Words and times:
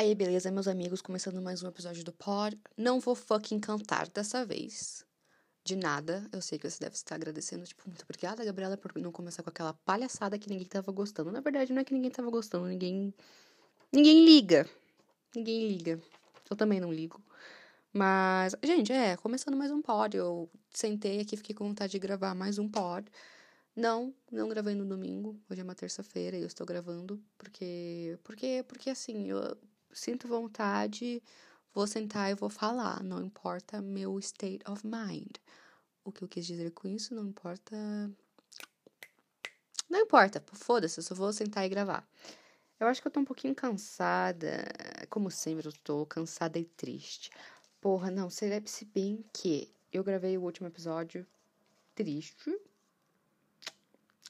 Aí, 0.00 0.14
beleza, 0.14 0.48
meus 0.52 0.68
amigos, 0.68 1.02
começando 1.02 1.42
mais 1.42 1.60
um 1.60 1.66
episódio 1.66 2.04
do 2.04 2.12
Pod. 2.12 2.56
Não 2.76 3.00
vou 3.00 3.16
fucking 3.16 3.58
cantar 3.58 4.08
dessa 4.08 4.46
vez. 4.46 5.04
De 5.64 5.74
nada. 5.74 6.24
Eu 6.30 6.40
sei 6.40 6.56
que 6.56 6.70
você 6.70 6.78
deve 6.78 6.94
estar 6.94 7.16
agradecendo. 7.16 7.64
Tipo, 7.64 7.82
muito 7.84 8.04
obrigada, 8.04 8.44
Gabriela, 8.44 8.76
por 8.76 8.96
não 8.98 9.10
começar 9.10 9.42
com 9.42 9.50
aquela 9.50 9.72
palhaçada 9.72 10.38
que 10.38 10.48
ninguém 10.48 10.68
tava 10.68 10.92
gostando. 10.92 11.32
Na 11.32 11.40
verdade, 11.40 11.72
não 11.72 11.80
é 11.82 11.84
que 11.84 11.92
ninguém 11.92 12.12
tava 12.12 12.30
gostando, 12.30 12.68
ninguém. 12.68 13.12
Ninguém 13.92 14.24
liga. 14.24 14.70
Ninguém 15.34 15.66
liga. 15.66 16.00
Eu 16.48 16.56
também 16.56 16.78
não 16.78 16.92
ligo. 16.92 17.20
Mas, 17.92 18.54
gente, 18.62 18.92
é, 18.92 19.16
começando 19.16 19.56
mais 19.56 19.72
um 19.72 19.82
pod. 19.82 20.16
Eu 20.16 20.48
sentei 20.72 21.18
aqui, 21.22 21.36
fiquei 21.36 21.56
com 21.56 21.66
vontade 21.66 21.90
de 21.90 21.98
gravar 21.98 22.36
mais 22.36 22.56
um 22.56 22.68
pod. 22.68 23.10
Não, 23.74 24.14
não 24.30 24.48
gravei 24.48 24.76
no 24.76 24.86
domingo. 24.86 25.36
Hoje 25.50 25.60
é 25.60 25.64
uma 25.64 25.74
terça-feira 25.74 26.36
e 26.36 26.42
eu 26.42 26.46
estou 26.46 26.64
gravando 26.64 27.20
porque 27.36 28.16
porque 28.22 28.64
porque 28.68 28.90
assim, 28.90 29.28
eu 29.28 29.56
sinto 29.98 30.28
vontade, 30.28 31.22
vou 31.74 31.86
sentar 31.86 32.30
e 32.30 32.34
vou 32.34 32.48
falar, 32.48 33.02
não 33.02 33.22
importa 33.22 33.82
meu 33.82 34.18
state 34.18 34.62
of 34.70 34.86
mind. 34.86 35.36
O 36.04 36.12
que 36.12 36.22
eu 36.22 36.28
quis 36.28 36.46
dizer 36.46 36.70
com 36.70 36.88
isso 36.88 37.14
não 37.14 37.26
importa. 37.26 37.76
Não 39.88 40.00
importa, 40.00 40.42
foda-se, 40.52 40.98
eu 40.98 41.02
só 41.02 41.14
vou 41.14 41.32
sentar 41.32 41.64
e 41.64 41.68
gravar. 41.68 42.06
Eu 42.78 42.86
acho 42.86 43.02
que 43.02 43.08
eu 43.08 43.12
tô 43.12 43.20
um 43.20 43.24
pouquinho 43.24 43.54
cansada, 43.54 44.64
como 45.10 45.30
sempre 45.30 45.66
eu 45.66 45.72
tô 45.82 46.06
cansada 46.06 46.58
e 46.58 46.64
triste. 46.64 47.30
Porra, 47.80 48.10
não, 48.10 48.30
se 48.30 48.84
bem 48.94 49.24
que 49.32 49.72
eu 49.92 50.04
gravei 50.04 50.36
o 50.38 50.42
último 50.42 50.68
episódio 50.68 51.26
triste. 51.94 52.56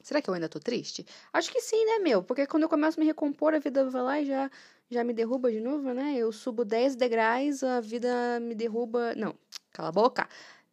Será 0.02 0.22
que 0.22 0.30
eu 0.30 0.34
ainda 0.34 0.48
tô 0.48 0.58
triste? 0.58 1.04
Acho 1.32 1.50
que 1.50 1.60
sim, 1.60 1.84
né, 1.84 1.98
meu? 1.98 2.22
Porque 2.22 2.46
quando 2.46 2.64
eu 2.64 2.68
começo 2.68 2.98
a 2.98 3.00
me 3.00 3.06
recompor, 3.06 3.54
a 3.54 3.58
vida 3.58 3.88
vai 3.90 4.02
lá 4.02 4.20
e 4.20 4.26
já 4.26 4.50
já 4.90 5.04
me 5.04 5.12
derruba 5.12 5.50
de 5.52 5.60
novo, 5.60 5.92
né? 5.92 6.16
Eu 6.16 6.32
subo 6.32 6.64
10 6.64 6.96
degraus, 6.96 7.62
a 7.62 7.80
vida 7.80 8.40
me 8.40 8.54
derruba. 8.54 9.14
Não, 9.14 9.34
cala 9.72 9.90
a 9.90 9.92
boca! 9.92 10.28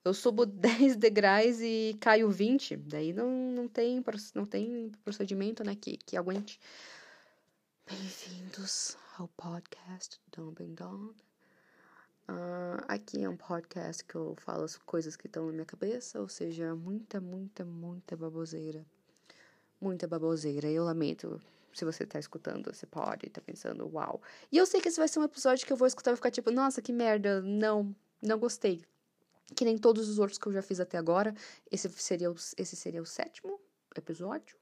Eu 0.06 0.14
subo 0.14 0.46
10 0.48 0.96
degraus 0.96 1.60
e 1.60 1.98
caio 2.00 2.30
20. 2.30 2.78
Daí 2.78 3.12
não, 3.12 3.30
não, 3.30 3.68
tem, 3.68 4.04
não 4.34 4.46
tem 4.46 4.92
procedimento, 5.04 5.64
né, 5.64 5.76
que, 5.76 5.98
que 5.98 6.16
aguente. 6.16 6.60
Bem-vindos 7.88 8.98
ao 9.18 9.28
podcast 9.30 10.20
Dumping 10.36 10.74
Dawn. 10.76 11.14
Uh, 12.28 12.82
aqui 12.88 13.24
é 13.24 13.30
um 13.30 13.38
podcast 13.38 14.04
que 14.04 14.16
eu 14.16 14.36
falo 14.38 14.64
as 14.64 14.78
coisas 14.78 15.16
que 15.16 15.28
estão 15.28 15.46
na 15.48 15.52
minha 15.52 15.66
cabeça, 15.66 16.20
ou 16.22 16.30
seja, 16.30 16.74
muita, 16.74 17.20
muita, 17.20 17.64
muita 17.66 18.16
baboseira. 18.16 18.86
Muita 19.80 20.08
baboseira. 20.08 20.70
Eu 20.70 20.84
lamento 20.84 21.42
se 21.76 21.84
você 21.84 22.06
tá 22.06 22.18
escutando, 22.18 22.74
você 22.74 22.86
pode 22.86 23.30
tá 23.30 23.42
pensando, 23.42 23.90
uau. 23.94 24.22
E 24.50 24.58
eu 24.58 24.66
sei 24.66 24.80
que 24.80 24.88
esse 24.88 24.98
vai 24.98 25.08
ser 25.08 25.20
um 25.20 25.24
episódio 25.24 25.68
que 25.68 25.74
eu 25.74 25.78
vou 25.78 25.88
escutar 25.88 26.14
e 26.14 26.16
ficar 26.16 26.32
tipo, 26.32 26.50
nossa, 26.50 26.82
que 26.82 26.94
merda, 26.94 27.42
não, 27.42 27.94
não 28.22 28.40
gostei. 28.40 28.82
Que 29.56 29.66
nem 29.66 29.78
todos 29.78 30.08
os 30.08 30.18
outros 30.18 30.40
que 30.40 30.48
eu 30.48 30.54
já 30.54 30.62
fiz 30.62 30.80
até 30.80 30.98
agora. 30.98 31.36
Esse 31.70 31.90
seria 31.90 32.32
o, 32.32 32.36
esse 32.58 32.76
seria 32.76 33.02
o 33.02 33.06
sétimo 33.06 33.60
episódio. 33.96 34.56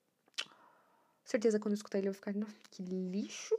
Certeza 1.24 1.60
quando 1.60 1.74
eu 1.74 1.76
escutar 1.78 2.00
ele 2.00 2.08
eu 2.10 2.14
vou 2.14 2.20
ficar, 2.20 2.34
que 2.72 2.84
lixo. 2.84 3.56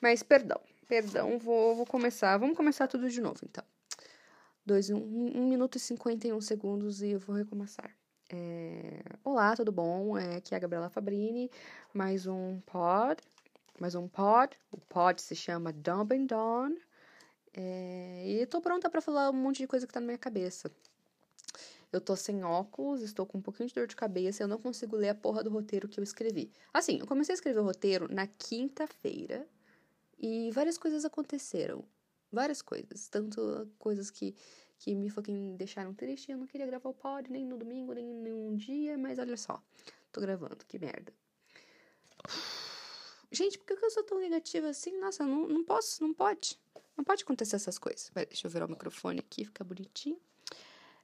Mas 0.00 0.22
perdão, 0.22 0.60
perdão, 0.88 1.38
vou, 1.38 1.76
vou 1.76 1.86
começar. 1.86 2.36
Vamos 2.36 2.56
começar 2.56 2.88
tudo 2.88 3.08
de 3.08 3.20
novo, 3.20 3.38
então. 3.44 3.64
Dois, 4.66 4.90
um, 4.90 4.98
um 4.98 5.48
minuto 5.48 5.76
e 5.76 5.80
cinquenta 5.80 6.26
e 6.26 6.32
um 6.32 6.40
segundos 6.40 7.00
e 7.00 7.10
eu 7.10 7.20
vou 7.20 7.36
recomeçar. 7.36 7.96
É... 8.34 9.02
Olá, 9.22 9.54
tudo 9.54 9.70
bom? 9.70 10.16
É, 10.16 10.36
aqui 10.36 10.54
é 10.54 10.56
a 10.56 10.60
Gabriela 10.60 10.88
Fabrini, 10.88 11.50
mais 11.92 12.26
um 12.26 12.60
pod, 12.60 13.22
mais 13.78 13.94
um 13.94 14.08
pod. 14.08 14.56
O 14.70 14.78
pod 14.78 15.20
se 15.20 15.36
chama 15.36 15.70
Dumb 15.70 16.14
and 16.14 16.24
Dawn. 16.24 16.74
É... 17.52 18.22
E 18.26 18.46
tô 18.46 18.62
pronta 18.62 18.88
para 18.88 19.02
falar 19.02 19.28
um 19.28 19.34
monte 19.34 19.58
de 19.58 19.66
coisa 19.66 19.86
que 19.86 19.92
tá 19.92 20.00
na 20.00 20.06
minha 20.06 20.16
cabeça. 20.16 20.72
Eu 21.92 22.00
tô 22.00 22.16
sem 22.16 22.42
óculos, 22.42 23.02
estou 23.02 23.26
com 23.26 23.36
um 23.36 23.42
pouquinho 23.42 23.68
de 23.68 23.74
dor 23.74 23.86
de 23.86 23.94
cabeça, 23.94 24.42
eu 24.42 24.48
não 24.48 24.56
consigo 24.56 24.96
ler 24.96 25.10
a 25.10 25.14
porra 25.14 25.44
do 25.44 25.50
roteiro 25.50 25.86
que 25.86 26.00
eu 26.00 26.04
escrevi. 26.04 26.50
Assim, 26.72 27.00
eu 27.00 27.06
comecei 27.06 27.34
a 27.34 27.36
escrever 27.36 27.60
o 27.60 27.64
roteiro 27.64 28.08
na 28.10 28.26
quinta-feira 28.26 29.46
e 30.18 30.50
várias 30.52 30.78
coisas 30.78 31.04
aconteceram. 31.04 31.84
Várias 32.32 32.62
coisas. 32.62 33.08
Tanto 33.08 33.68
coisas 33.78 34.10
que 34.10 34.34
que 34.82 34.96
me 34.96 35.08
fucking 35.08 35.56
deixaram 35.56 35.94
triste. 35.94 36.32
Eu 36.32 36.38
não 36.38 36.46
queria 36.46 36.66
gravar 36.66 36.90
o 36.90 36.94
pod 36.94 37.30
nem 37.30 37.46
no 37.46 37.56
domingo, 37.56 37.92
nem 37.92 38.04
nenhum 38.04 38.56
dia, 38.56 38.98
mas 38.98 39.16
olha 39.18 39.36
só, 39.36 39.62
tô 40.10 40.20
gravando, 40.20 40.66
que 40.66 40.76
merda. 40.76 41.12
Gente, 43.30 43.58
por 43.58 43.64
que 43.64 43.84
eu 43.84 43.90
sou 43.90 44.02
tão 44.02 44.18
negativa 44.18 44.68
assim? 44.68 44.98
Nossa, 44.98 45.24
não, 45.24 45.46
não 45.46 45.64
posso, 45.64 46.02
não 46.02 46.12
pode. 46.12 46.58
Não 46.96 47.04
pode 47.04 47.22
acontecer 47.22 47.56
essas 47.56 47.78
coisas. 47.78 48.10
Pera, 48.10 48.26
deixa 48.26 48.46
eu 48.46 48.50
virar 48.50 48.66
o 48.66 48.68
microfone 48.68 49.20
aqui, 49.20 49.44
fica 49.44 49.62
bonitinho. 49.62 50.20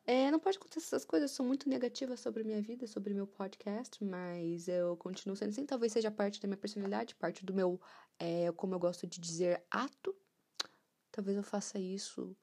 É, 0.04 0.30
não 0.30 0.40
pode 0.40 0.56
acontecer 0.56 0.86
essas 0.86 1.04
coisas, 1.04 1.30
eu 1.30 1.36
sou 1.36 1.46
muito 1.46 1.68
negativa 1.68 2.16
sobre 2.16 2.42
minha 2.42 2.60
vida, 2.60 2.86
sobre 2.86 3.14
meu 3.14 3.26
podcast, 3.26 4.02
mas 4.02 4.66
eu 4.66 4.96
continuo 4.96 5.36
sendo 5.36 5.50
assim. 5.50 5.64
Talvez 5.64 5.92
seja 5.92 6.10
parte 6.10 6.40
da 6.40 6.48
minha 6.48 6.56
personalidade, 6.56 7.14
parte 7.14 7.44
do 7.44 7.54
meu, 7.54 7.80
é, 8.18 8.50
como 8.52 8.74
eu 8.74 8.78
gosto 8.78 9.06
de 9.06 9.20
dizer, 9.20 9.62
ato. 9.70 10.16
Talvez 11.12 11.36
eu 11.36 11.42
faça 11.44 11.78
isso 11.78 12.36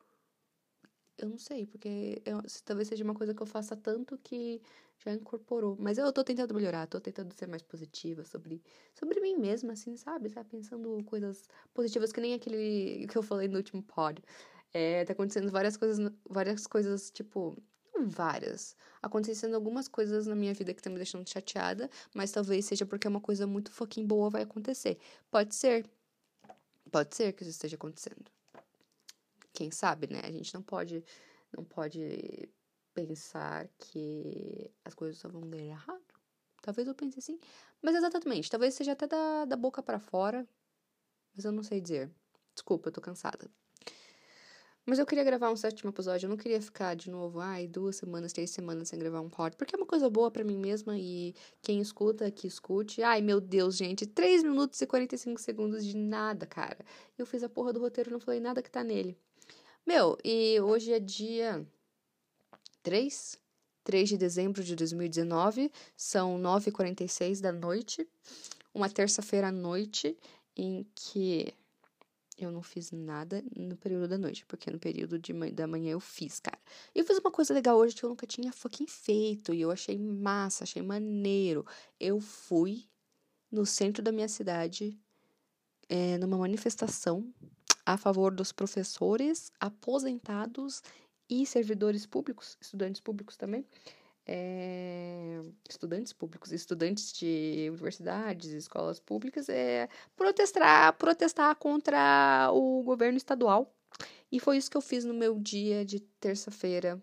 eu 1.18 1.30
não 1.30 1.38
sei, 1.38 1.66
porque 1.66 2.22
eu, 2.26 2.42
talvez 2.64 2.88
seja 2.88 3.04
uma 3.04 3.14
coisa 3.14 3.34
que 3.34 3.42
eu 3.42 3.48
faça 3.48 3.76
tanto 3.76 4.18
que 4.18 4.62
já 5.00 5.14
incorporou. 5.14 5.78
Mas 5.80 5.98
eu 5.98 6.12
tô 6.12 6.24
tentando 6.24 6.54
melhorar, 6.54 6.88
tô 6.88 7.00
tentando 7.00 7.34
ser 7.34 7.48
mais 7.48 7.62
positiva 7.62 8.24
sobre, 8.26 8.62
sobre 8.94 9.20
mim 9.22 9.36
mesma, 9.38 9.74
assim, 9.74 9.96
sabe? 9.98 10.30
Sabe? 10.30 10.50
Pensando 10.50 11.04
coisas 11.06 11.48
positivas, 11.74 12.12
que 12.12 12.22
nem 12.22 12.34
aquele 12.34 13.08
que 13.10 13.18
eu 13.18 13.24
falei 13.24 13.48
no 13.48 13.58
último 13.58 13.84
pod. 13.84 14.22
É, 14.74 15.06
tá 15.06 15.14
acontecendo 15.14 15.52
várias 15.52 15.78
coisas, 15.78 16.12
várias 16.30 16.68
coisas, 16.68 17.10
tipo, 17.12 17.58
várias. 18.08 18.76
Acontecendo 19.02 19.56
algumas 19.56 19.88
coisas 19.88 20.28
na 20.28 20.36
minha 20.36 20.54
vida 20.54 20.74
que 20.74 20.80
estão 20.80 20.92
me 20.92 20.98
deixando 21.00 21.28
chateada, 21.30 21.90
mas 22.14 22.32
talvez 22.32 22.66
seja 22.66 22.86
porque 22.86 23.08
uma 23.08 23.22
coisa 23.22 23.48
muito 23.48 23.72
fucking 23.72 24.06
boa 24.06 24.30
vai 24.30 24.44
acontecer. 24.44 24.98
Pode 25.32 25.56
ser. 25.56 25.86
Pode 26.92 27.16
ser 27.16 27.34
que 27.34 27.44
isso 27.44 27.52
esteja 27.52 27.76
acontecendo 27.76 28.35
quem 29.56 29.72
sabe, 29.72 30.08
né? 30.12 30.22
A 30.24 30.32
gente 30.32 30.54
não 30.54 30.62
pode, 30.62 31.04
não 31.56 31.64
pode 31.64 32.50
pensar 32.94 33.68
que 33.78 34.72
as 34.84 34.94
coisas 34.94 35.18
só 35.18 35.28
vão 35.30 35.50
dar 35.50 35.58
errado. 35.58 36.04
Talvez 36.62 36.88
eu 36.88 36.96
pense 36.96 37.20
assim, 37.20 37.40
mas 37.82 37.96
exatamente, 37.96 38.50
talvez 38.50 38.74
seja 38.74 38.94
até 38.94 39.08
da, 39.08 39.46
da 39.46 39.56
boca 39.56 39.84
para 39.84 40.00
fora, 40.00 40.48
mas 41.36 41.46
eu 41.46 41.52
não 41.52 41.64
sei 41.64 41.80
dizer. 41.80 42.12
Desculpa, 42.56 42.90
eu 42.90 42.94
tô 42.94 43.02
cansada. 43.02 43.50
Mas 44.88 45.00
eu 45.00 45.06
queria 45.06 45.24
gravar 45.24 45.52
um 45.52 45.56
sétimo 45.56 45.90
episódio, 45.90 46.28
eu 46.28 46.30
não 46.30 46.38
queria 46.38 46.62
ficar 46.62 46.96
de 46.96 47.10
novo, 47.10 47.40
ai, 47.40 47.68
duas 47.68 47.96
semanas, 47.96 48.32
três 48.32 48.52
semanas 48.52 48.88
sem 48.90 49.00
gravar 49.00 49.20
um 49.20 49.30
pod, 49.30 49.56
porque 49.58 49.76
é 49.76 49.78
uma 49.80 49.86
coisa 49.86 50.08
boa 50.12 50.30
para 50.30 50.44
mim 50.44 50.58
mesma 50.58 50.96
e 50.98 51.34
quem 51.62 51.82
escuta, 51.82 52.30
que 52.30 52.46
escute. 52.46 53.02
Ai, 53.02 53.20
meu 53.20 53.42
Deus, 53.42 53.78
gente, 53.78 54.06
3 54.06 54.44
minutos 54.44 54.80
e 54.80 54.86
45 54.86 55.42
segundos 55.42 55.84
de 55.84 55.98
nada, 55.98 56.46
cara. 56.46 56.78
Eu 57.18 57.26
fiz 57.26 57.42
a 57.44 57.50
porra 57.50 57.74
do 57.74 57.80
roteiro, 57.80 58.12
não 58.12 58.20
falei 58.20 58.40
nada 58.40 58.62
que 58.62 58.70
tá 58.70 58.84
nele. 58.84 59.18
Meu, 59.86 60.18
e 60.24 60.60
hoje 60.62 60.92
é 60.92 61.00
dia 61.00 61.64
3, 62.82 63.40
3 63.84 64.10
de 64.10 64.18
dezembro 64.18 64.64
de 64.64 64.76
2019, 64.76 65.72
são 65.96 66.42
9h46 66.42 67.40
da 67.40 67.52
noite, 67.52 68.08
uma 68.74 68.90
terça-feira 68.90 69.50
à 69.50 69.52
noite 69.52 70.18
em 70.58 70.88
que 70.96 71.54
eu 72.36 72.50
não 72.52 72.64
fiz 72.64 72.90
nada 72.90 73.44
no 73.56 73.78
período 73.78 74.08
da 74.08 74.18
noite, 74.18 74.44
porque 74.48 74.72
no 74.72 74.80
período 74.80 75.20
de 75.20 75.32
da 75.52 75.68
manhã 75.68 75.92
eu 75.92 76.00
fiz, 76.00 76.40
cara. 76.40 76.60
E 76.96 76.98
eu 76.98 77.06
fiz 77.06 77.20
uma 77.20 77.30
coisa 77.30 77.54
legal 77.54 77.78
hoje 77.78 77.94
que 77.94 78.04
eu 78.04 78.10
nunca 78.10 78.26
tinha 78.26 78.52
fucking 78.52 78.88
feito, 78.88 79.54
e 79.54 79.62
eu 79.62 79.70
achei 79.70 80.00
massa, 80.00 80.64
achei 80.64 80.82
maneiro. 80.82 81.64
Eu 82.00 82.20
fui 82.20 82.88
no 83.52 83.68
centro 83.68 84.02
da 84.02 84.12
minha 84.12 84.28
cidade, 84.28 85.00
é, 85.88 86.18
numa 86.18 86.40
manifestação 86.40 87.32
a 87.86 87.98
favor 87.98 88.34
dos 88.34 88.52
professores, 88.52 89.52
aposentados 89.60 90.82
e 91.30 91.46
servidores 91.46 92.06
públicos, 92.06 92.58
estudantes 92.60 93.02
públicos 93.02 93.38
também, 93.38 93.66
é, 94.28 95.42
estudantes 95.70 96.12
públicos, 96.12 96.52
estudantes 96.52 97.14
de 97.14 97.68
universidades, 97.70 98.52
escolas 98.52 99.00
públicas, 99.00 99.50
é, 99.50 99.88
protestar, 100.16 100.94
protestar 100.94 101.56
contra 101.56 102.50
o 102.52 102.82
governo 102.84 103.18
estadual. 103.18 103.72
E 104.32 104.40
foi 104.40 104.58
isso 104.58 104.70
que 104.70 104.78
eu 104.78 104.82
fiz 104.82 105.06
no 105.06 105.14
meu 105.14 105.40
dia 105.40 105.86
de 105.86 106.00
terça-feira, 106.00 107.02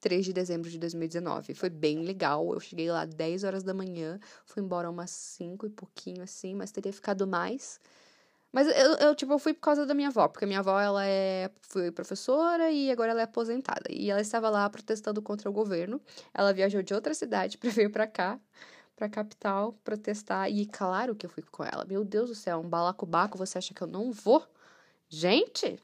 3 0.00 0.26
de 0.26 0.32
dezembro 0.32 0.70
de 0.70 0.78
2019. 0.78 1.54
Foi 1.54 1.70
bem 1.70 2.02
legal. 2.02 2.52
Eu 2.52 2.60
cheguei 2.60 2.90
lá 2.90 3.04
10 3.04 3.44
horas 3.44 3.62
da 3.62 3.74
manhã, 3.74 4.20
fui 4.44 4.62
embora 4.62 4.90
umas 4.90 5.10
5 5.10 5.66
e 5.66 5.70
pouquinho 5.70 6.22
assim, 6.22 6.54
mas 6.54 6.70
teria 6.70 6.92
ficado 6.92 7.26
mais. 7.26 7.80
Mas 8.52 8.66
eu, 8.66 8.94
eu, 8.94 9.14
tipo, 9.14 9.32
eu 9.32 9.38
fui 9.38 9.52
por 9.52 9.60
causa 9.60 9.84
da 9.84 9.94
minha 9.94 10.08
avó, 10.08 10.26
porque 10.26 10.44
a 10.44 10.48
minha 10.48 10.60
avó, 10.60 10.80
ela 10.80 11.04
é, 11.06 11.50
foi 11.60 11.90
professora 11.90 12.70
e 12.70 12.90
agora 12.90 13.10
ela 13.10 13.20
é 13.20 13.24
aposentada. 13.24 13.84
E 13.90 14.10
ela 14.10 14.20
estava 14.20 14.48
lá 14.48 14.68
protestando 14.70 15.20
contra 15.20 15.50
o 15.50 15.52
governo. 15.52 16.00
Ela 16.32 16.52
viajou 16.52 16.82
de 16.82 16.94
outra 16.94 17.12
cidade 17.12 17.58
para 17.58 17.70
vir 17.70 17.90
para 17.90 18.06
cá, 18.06 18.40
pra 18.96 19.08
capital, 19.08 19.74
protestar. 19.84 20.50
E 20.50 20.66
claro 20.66 21.14
que 21.14 21.26
eu 21.26 21.30
fui 21.30 21.42
com 21.42 21.62
ela. 21.62 21.84
Meu 21.84 22.04
Deus 22.04 22.30
do 22.30 22.34
céu, 22.34 22.60
um 22.60 22.68
balacobaco, 22.68 23.36
você 23.36 23.58
acha 23.58 23.74
que 23.74 23.82
eu 23.82 23.86
não 23.86 24.12
vou? 24.12 24.46
Gente, 25.08 25.78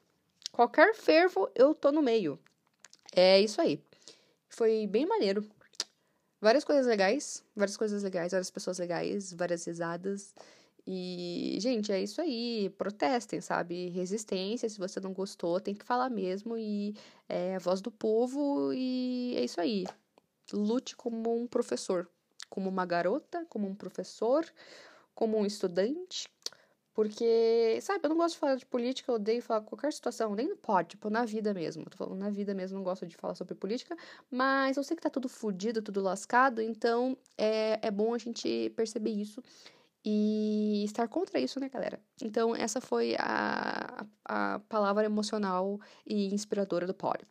qualquer 0.51 0.95
fervo 0.95 1.51
eu 1.55 1.75
tô 1.75 1.93
no 1.93 2.03
meio. 2.03 2.39
É 3.15 3.41
isso 3.41 3.61
aí. 3.61 3.83
Foi 4.49 4.87
bem 4.87 5.07
maneiro. 5.07 5.45
Várias 6.41 6.65
coisas 6.65 6.87
legais, 6.87 7.43
várias 7.57 7.77
coisas 7.77 8.03
legais, 8.03 8.33
várias 8.33 8.51
pessoas 8.51 8.79
legais, 8.79 9.33
várias 9.33 9.65
risadas. 9.67 10.35
E, 10.87 11.57
gente, 11.61 11.91
é 11.91 12.03
isso 12.03 12.21
aí. 12.21 12.71
Protestem, 12.77 13.41
sabe? 13.41 13.89
Resistência. 13.89 14.69
Se 14.69 14.79
você 14.79 15.01
não 15.01 15.13
gostou, 15.13 15.61
tem 15.61 15.75
que 15.75 15.85
falar 15.85 16.11
mesmo. 16.11 16.57
E 16.57 16.95
é 17.29 17.57
a 17.57 17.59
voz 17.59 17.81
do 17.81 17.91
povo. 17.91 18.73
E 18.73 19.35
é 19.37 19.45
isso 19.45 19.61
aí. 19.61 19.85
Lute 20.53 20.95
como 20.97 21.35
um 21.35 21.47
professor, 21.47 22.09
como 22.51 22.69
uma 22.69 22.85
garota, 22.85 23.47
como 23.49 23.67
um 23.67 23.75
professor, 23.75 24.45
como 25.15 25.39
um 25.39 25.47
estudante. 25.47 26.29
Porque, 26.95 27.81
sabe, 27.83 28.05
eu 28.05 28.09
não 28.09 28.17
gosto 28.17 28.35
de 28.35 28.39
falar 28.39 28.55
de 28.55 28.65
política, 28.67 29.11
eu 29.11 29.17
odeio 29.17 29.43
falar 29.43 29.63
qualquer 29.63 29.93
situação, 29.93 30.33
nem 30.37 30.47
no 30.47 30.57
pode, 30.57 30.91
tipo, 30.91 31.11
na 31.11 31.25
vida 31.25 31.53
mesmo. 31.53 31.85
Tô 31.91 31.97
falando 31.97 32.21
na 32.21 32.31
vida 32.31 32.55
mesmo, 32.55 32.77
não 32.77 32.85
gosto 32.85 33.05
de 33.05 33.17
falar 33.17 33.35
sobre 33.35 33.57
política, 33.57 33.97
mas 34.31 34.77
eu 34.77 34.85
sei 34.85 34.97
que 34.97 35.03
tá 35.03 35.11
tudo 35.11 35.29
fodido, 35.29 35.83
tudo 35.83 36.01
lascado, 36.01 36.63
então 36.63 37.19
é, 37.37 37.81
é 37.83 37.91
bom 37.91 38.15
a 38.15 38.19
gente 38.19 38.73
perceber 38.77 39.11
isso 39.11 39.43
e 40.05 40.85
estar 40.85 41.09
contra 41.09 41.41
isso, 41.41 41.59
né, 41.59 41.69
galera? 41.69 41.99
Então, 42.23 42.55
essa 42.55 42.81
foi 42.81 43.17
a, 43.19 44.07
a 44.25 44.61
palavra 44.69 45.05
emocional 45.05 45.81
e 46.07 46.35
inspiradora 46.35 46.87
do 46.87 46.93
pod. 46.93 47.27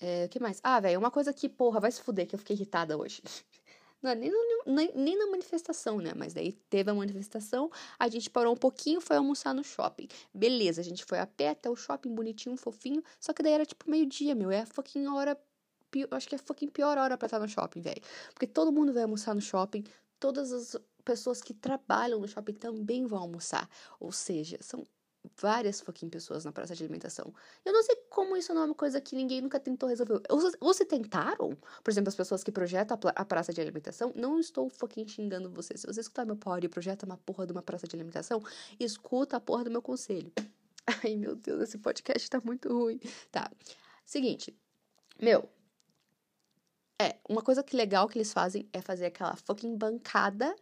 É, 0.00 0.26
o 0.26 0.28
que 0.28 0.38
mais? 0.38 0.60
Ah, 0.62 0.78
velho, 0.78 0.98
uma 0.98 1.10
coisa 1.10 1.32
que, 1.32 1.48
porra, 1.48 1.80
vai 1.80 1.90
se 1.90 2.00
fuder, 2.00 2.26
que 2.26 2.34
eu 2.34 2.38
fiquei 2.38 2.54
irritada 2.54 2.96
hoje. 2.96 3.22
Não, 4.02 4.10
é 4.10 4.14
nem, 4.16 4.32
nem, 4.66 4.92
nem, 4.96 5.16
na 5.16 5.26
manifestação, 5.28 5.98
né? 5.98 6.12
Mas 6.16 6.34
daí 6.34 6.52
teve 6.68 6.90
a 6.90 6.94
manifestação, 6.94 7.70
a 7.96 8.08
gente 8.08 8.28
parou 8.28 8.52
um 8.52 8.56
pouquinho 8.56 9.00
foi 9.00 9.16
almoçar 9.16 9.54
no 9.54 9.62
shopping. 9.62 10.08
Beleza, 10.34 10.80
a 10.80 10.84
gente 10.84 11.04
foi 11.04 11.20
a 11.20 11.26
pé 11.26 11.50
até 11.50 11.70
o 11.70 11.76
shopping 11.76 12.12
bonitinho, 12.12 12.56
fofinho. 12.56 13.02
Só 13.20 13.32
que 13.32 13.44
daí 13.44 13.52
era 13.52 13.64
tipo 13.64 13.88
meio-dia, 13.88 14.34
meu. 14.34 14.50
É 14.50 14.62
a 14.62 14.66
fucking 14.66 15.06
hora. 15.06 15.40
Acho 16.10 16.28
que 16.28 16.34
é 16.34 16.38
a 16.38 16.42
fucking 16.42 16.68
pior 16.68 16.98
hora 16.98 17.16
pra 17.16 17.26
estar 17.26 17.38
no 17.38 17.48
shopping, 17.48 17.80
velho. 17.80 18.02
Porque 18.34 18.46
todo 18.46 18.72
mundo 18.72 18.92
vai 18.92 19.04
almoçar 19.04 19.36
no 19.36 19.40
shopping, 19.40 19.84
todas 20.18 20.52
as 20.52 20.76
pessoas 21.04 21.42
que 21.42 21.54
trabalham 21.54 22.20
no 22.20 22.28
shopping 22.28 22.54
também 22.54 23.06
vão 23.06 23.18
almoçar. 23.18 23.68
Ou 24.00 24.12
seja, 24.12 24.58
são 24.60 24.86
várias 25.40 25.80
fucking 25.80 26.08
pessoas 26.08 26.44
na 26.44 26.52
praça 26.52 26.74
de 26.74 26.82
alimentação. 26.82 27.32
Eu 27.64 27.72
não 27.72 27.82
sei 27.82 27.96
como 28.10 28.36
isso 28.36 28.52
não 28.52 28.62
é 28.62 28.64
uma 28.66 28.74
coisa 28.74 29.00
que 29.00 29.14
ninguém 29.14 29.40
nunca 29.40 29.60
tentou 29.60 29.88
resolver. 29.88 30.20
Ou, 30.60 30.74
se 30.74 30.84
tentaram, 30.84 31.56
por 31.82 31.90
exemplo, 31.90 32.08
as 32.08 32.14
pessoas 32.14 32.42
que 32.42 32.50
projetam 32.50 32.98
a, 33.14 33.24
praça 33.24 33.52
de 33.52 33.60
alimentação, 33.60 34.12
não 34.16 34.38
estou 34.38 34.68
fucking 34.68 35.06
xingando 35.06 35.50
vocês. 35.50 35.80
Se 35.80 35.86
você 35.86 36.00
escutar 36.00 36.24
meu 36.24 36.36
pod 36.36 36.64
e 36.64 36.68
projeta 36.68 37.06
uma 37.06 37.16
porra 37.16 37.46
de 37.46 37.52
uma 37.52 37.62
praça 37.62 37.86
de 37.86 37.94
alimentação, 37.94 38.42
escuta 38.78 39.36
a 39.36 39.40
porra 39.40 39.64
do 39.64 39.70
meu 39.70 39.82
conselho. 39.82 40.32
Ai, 41.04 41.16
meu 41.16 41.36
Deus, 41.36 41.62
esse 41.62 41.78
podcast 41.78 42.28
tá 42.28 42.40
muito 42.44 42.68
ruim. 42.68 43.00
Tá. 43.30 43.50
Seguinte. 44.04 44.56
Meu, 45.20 45.48
é, 47.00 47.16
uma 47.28 47.42
coisa 47.42 47.62
que 47.62 47.76
legal 47.76 48.08
que 48.08 48.18
eles 48.18 48.32
fazem 48.32 48.68
é 48.72 48.80
fazer 48.80 49.06
aquela 49.06 49.36
fucking 49.36 49.76
bancada 49.76 50.54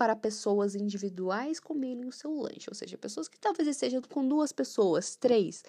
para 0.00 0.16
pessoas 0.16 0.74
individuais 0.74 1.60
comerem 1.60 2.06
o 2.06 2.12
seu 2.12 2.32
lanche, 2.32 2.70
ou 2.70 2.74
seja, 2.74 2.96
pessoas 2.96 3.28
que 3.28 3.38
talvez 3.38 3.68
estejam 3.68 4.00
com 4.00 4.26
duas 4.26 4.50
pessoas, 4.50 5.14
três, 5.14 5.62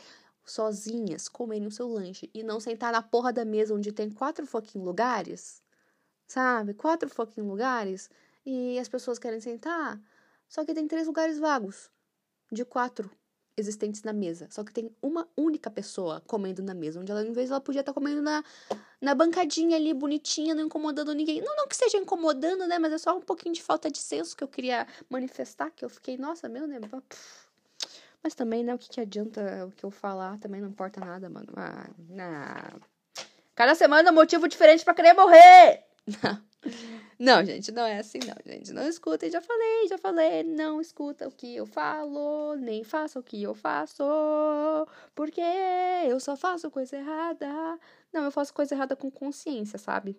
sozinhas, 0.45 1.27
comerem 1.27 1.67
o 1.67 1.71
seu 1.71 1.85
lanche 1.85 2.29
e 2.33 2.41
não 2.41 2.57
sentar 2.57 2.93
na 2.93 3.01
porra 3.01 3.33
da 3.33 3.43
mesa 3.43 3.75
onde 3.75 3.91
tem 3.91 4.09
quatro 4.09 4.47
fucking 4.47 4.79
lugares, 4.79 5.61
sabe? 6.25 6.73
Quatro 6.73 7.09
fucking 7.09 7.41
lugares 7.41 8.09
e 8.45 8.79
as 8.79 8.87
pessoas 8.87 9.19
querem 9.19 9.41
sentar, 9.41 10.01
só 10.47 10.63
que 10.63 10.73
tem 10.73 10.87
três 10.87 11.07
lugares 11.07 11.37
vagos 11.37 11.91
de 12.49 12.63
quatro 12.63 13.11
existentes 13.55 14.03
na 14.03 14.13
mesa. 14.13 14.47
Só 14.49 14.63
que 14.63 14.73
tem 14.73 14.91
uma 15.01 15.27
única 15.35 15.69
pessoa 15.69 16.21
comendo 16.27 16.61
na 16.61 16.73
mesa, 16.73 16.99
onde 16.99 17.11
ela, 17.11 17.25
em 17.25 17.31
vez 17.31 17.49
ela 17.51 17.61
podia 17.61 17.81
estar 17.81 17.93
comendo 17.93 18.21
na, 18.21 18.43
na 18.99 19.13
bancadinha 19.13 19.75
ali, 19.75 19.93
bonitinha, 19.93 20.55
não 20.55 20.65
incomodando 20.65 21.13
ninguém. 21.13 21.41
Não, 21.41 21.55
não 21.55 21.67
que 21.67 21.75
seja 21.75 21.97
incomodando, 21.97 22.67
né? 22.67 22.79
Mas 22.79 22.93
é 22.93 22.97
só 22.97 23.15
um 23.17 23.21
pouquinho 23.21 23.53
de 23.53 23.61
falta 23.61 23.89
de 23.89 23.97
senso 23.97 24.35
que 24.35 24.43
eu 24.43 24.47
queria 24.47 24.87
manifestar, 25.09 25.71
que 25.71 25.83
eu 25.83 25.89
fiquei, 25.89 26.17
nossa, 26.17 26.47
meu, 26.49 26.67
né? 26.67 26.79
Mas 28.23 28.35
também, 28.35 28.63
né, 28.63 28.73
o 28.73 28.77
que, 28.77 28.89
que 28.89 29.01
adianta 29.01 29.65
o 29.65 29.71
que 29.71 29.83
eu 29.83 29.91
falar? 29.91 30.37
Também 30.37 30.61
não 30.61 30.69
importa 30.69 30.99
nada, 30.99 31.29
mano. 31.29 31.51
Ah, 31.55 31.89
nah. 32.09 32.71
Cada 33.55 33.75
semana 33.75 34.11
um 34.11 34.15
motivo 34.15 34.47
diferente 34.47 34.83
para 34.83 34.93
querer 34.93 35.13
morrer! 35.13 35.85
Não, 37.19 37.43
gente, 37.45 37.71
não 37.71 37.85
é 37.85 37.99
assim, 37.99 38.19
não, 38.19 38.35
gente. 38.45 38.73
Não 38.73 38.87
escuta, 38.87 39.29
já 39.29 39.41
falei, 39.41 39.87
já 39.87 39.97
falei. 39.97 40.43
Não 40.43 40.81
escuta 40.81 41.27
o 41.27 41.31
que 41.31 41.55
eu 41.55 41.65
falo, 41.65 42.55
nem 42.55 42.83
faça 42.83 43.19
o 43.19 43.23
que 43.23 43.41
eu 43.43 43.53
faço, 43.53 44.03
porque 45.15 45.41
eu 46.07 46.19
só 46.19 46.35
faço 46.35 46.69
coisa 46.71 46.97
errada. 46.97 47.47
Não, 48.11 48.23
eu 48.23 48.31
faço 48.31 48.53
coisa 48.53 48.73
errada 48.75 48.95
com 48.95 49.11
consciência, 49.11 49.77
sabe? 49.77 50.17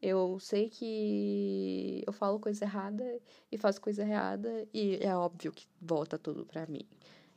Eu 0.00 0.38
sei 0.38 0.68
que 0.68 2.02
eu 2.06 2.12
falo 2.12 2.38
coisa 2.38 2.64
errada 2.64 3.04
e 3.50 3.56
faço 3.56 3.80
coisa 3.80 4.02
errada 4.02 4.68
e 4.72 4.98
é 5.02 5.16
óbvio 5.16 5.50
que 5.52 5.66
volta 5.80 6.18
tudo 6.18 6.44
pra 6.44 6.66
mim. 6.66 6.86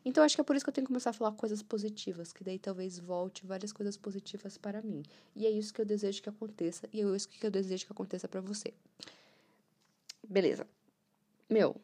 Então 0.04 0.24
acho 0.24 0.36
que 0.36 0.42
é 0.42 0.44
por 0.44 0.56
isso 0.56 0.66
que 0.66 0.70
eu 0.70 0.74
tenho 0.74 0.86
que 0.86 0.90
começar 0.90 1.10
a 1.12 1.14
falar 1.14 1.32
coisas 1.34 1.62
positivas, 1.62 2.32
que 2.32 2.44
daí 2.44 2.58
talvez 2.58 3.00
volte 3.00 3.46
várias 3.46 3.74
coisas 3.74 3.98
positivas 3.98 4.58
para 4.58 4.82
mim. 4.82 5.04
E 5.36 5.46
é 5.46 5.50
isso 5.50 5.74
que 5.74 5.82
eu 5.82 5.86
desejo 5.86 6.22
que 6.22 6.30
aconteça, 6.30 6.88
e 6.94 7.02
é 7.02 7.06
isso 7.16 7.28
que 7.28 7.46
eu 7.46 7.52
desejo 7.52 7.86
que 7.86 7.92
aconteça 7.92 8.28
para 8.28 8.42
você. 8.42 8.74
Beleza. 10.28 10.68
Meu, 11.50 11.76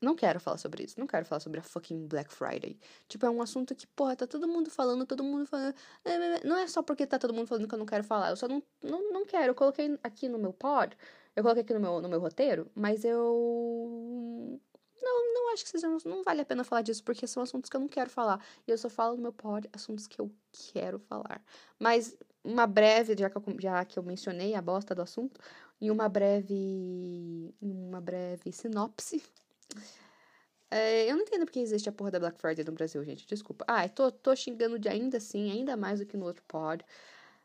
não 0.00 0.16
quero 0.16 0.40
falar 0.40 0.56
sobre 0.56 0.84
isso. 0.84 0.98
Não 0.98 1.06
quero 1.06 1.26
falar 1.26 1.40
sobre 1.40 1.60
a 1.60 1.62
fucking 1.62 2.06
Black 2.06 2.32
Friday. 2.32 2.78
Tipo, 3.06 3.26
é 3.26 3.30
um 3.30 3.42
assunto 3.42 3.74
que, 3.74 3.86
porra, 3.86 4.16
tá 4.16 4.26
todo 4.26 4.48
mundo 4.48 4.70
falando, 4.70 5.04
todo 5.04 5.22
mundo 5.22 5.46
falando. 5.46 5.74
É, 6.04 6.10
é, 6.10 6.36
é, 6.36 6.44
não 6.44 6.56
é 6.56 6.66
só 6.66 6.82
porque 6.82 7.06
tá 7.06 7.18
todo 7.18 7.34
mundo 7.34 7.46
falando 7.46 7.68
que 7.68 7.74
eu 7.74 7.78
não 7.78 7.86
quero 7.86 8.02
falar. 8.02 8.30
Eu 8.30 8.36
só 8.36 8.48
não, 8.48 8.62
não, 8.82 9.12
não 9.12 9.26
quero. 9.26 9.48
Eu 9.48 9.54
coloquei 9.54 9.98
aqui 10.02 10.28
no 10.28 10.38
meu 10.38 10.52
pod, 10.54 10.96
eu 11.36 11.42
coloquei 11.42 11.62
aqui 11.62 11.74
no 11.74 11.80
meu, 11.80 12.00
no 12.00 12.08
meu 12.08 12.20
roteiro, 12.20 12.70
mas 12.74 13.04
eu 13.04 14.58
não, 15.02 15.34
não 15.34 15.52
acho 15.52 15.64
que 15.64 15.70
seja. 15.70 15.88
Não 16.04 16.22
vale 16.22 16.40
a 16.40 16.44
pena 16.44 16.64
falar 16.64 16.82
disso, 16.82 17.02
porque 17.02 17.26
são 17.26 17.42
assuntos 17.42 17.68
que 17.70 17.76
eu 17.76 17.80
não 17.80 17.88
quero 17.88 18.10
falar. 18.10 18.44
E 18.66 18.70
eu 18.70 18.78
só 18.78 18.88
falo 18.88 19.16
no 19.16 19.22
meu 19.22 19.32
pod 19.32 19.68
assuntos 19.72 20.06
que 20.06 20.20
eu 20.20 20.30
quero 20.52 20.98
falar. 20.98 21.42
Mas 21.78 22.16
uma 22.44 22.66
breve, 22.66 23.16
já 23.16 23.28
que 23.30 23.36
eu, 23.36 23.42
já 23.58 23.84
que 23.84 23.98
eu 23.98 24.02
mencionei 24.02 24.54
a 24.54 24.62
bosta 24.62 24.94
do 24.94 25.02
assunto, 25.02 25.40
em 25.80 25.90
uma 25.90 26.08
breve. 26.08 27.54
uma 27.60 28.00
breve 28.00 28.52
sinopse. 28.52 29.22
É, 30.70 31.10
eu 31.10 31.16
não 31.16 31.22
entendo 31.22 31.44
porque 31.44 31.58
existe 31.58 31.88
a 31.88 31.92
porra 31.92 32.12
da 32.12 32.20
Black 32.20 32.40
Friday 32.40 32.64
no 32.64 32.72
Brasil, 32.72 33.04
gente. 33.04 33.26
Desculpa. 33.26 33.64
Ai, 33.66 33.88
tô, 33.88 34.10
tô 34.10 34.34
xingando 34.36 34.78
de 34.78 34.88
ainda 34.88 35.16
assim, 35.16 35.50
ainda 35.50 35.76
mais 35.76 35.98
do 35.98 36.06
que 36.06 36.16
no 36.16 36.26
outro 36.26 36.44
pod. 36.46 36.84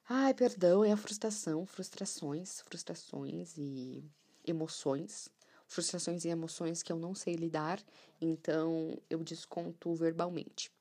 Ai, 0.08 0.34
perdão, 0.36 0.86
é 0.86 0.91
a 0.91 0.98
frustração, 0.98 1.65
frustrações, 1.65 2.62
frustrações 2.62 3.58
e 3.58 4.03
emoções 4.46 5.32
frustrações 5.67 6.25
e 6.25 6.29
emoções 6.29 6.84
que 6.84 6.91
eu 6.91 6.98
não 6.98 7.15
sei 7.15 7.36
lidar, 7.36 7.81
então 8.22 8.98
eu 9.10 9.24
desconto 9.24 9.93
verbalmente. 9.93 10.72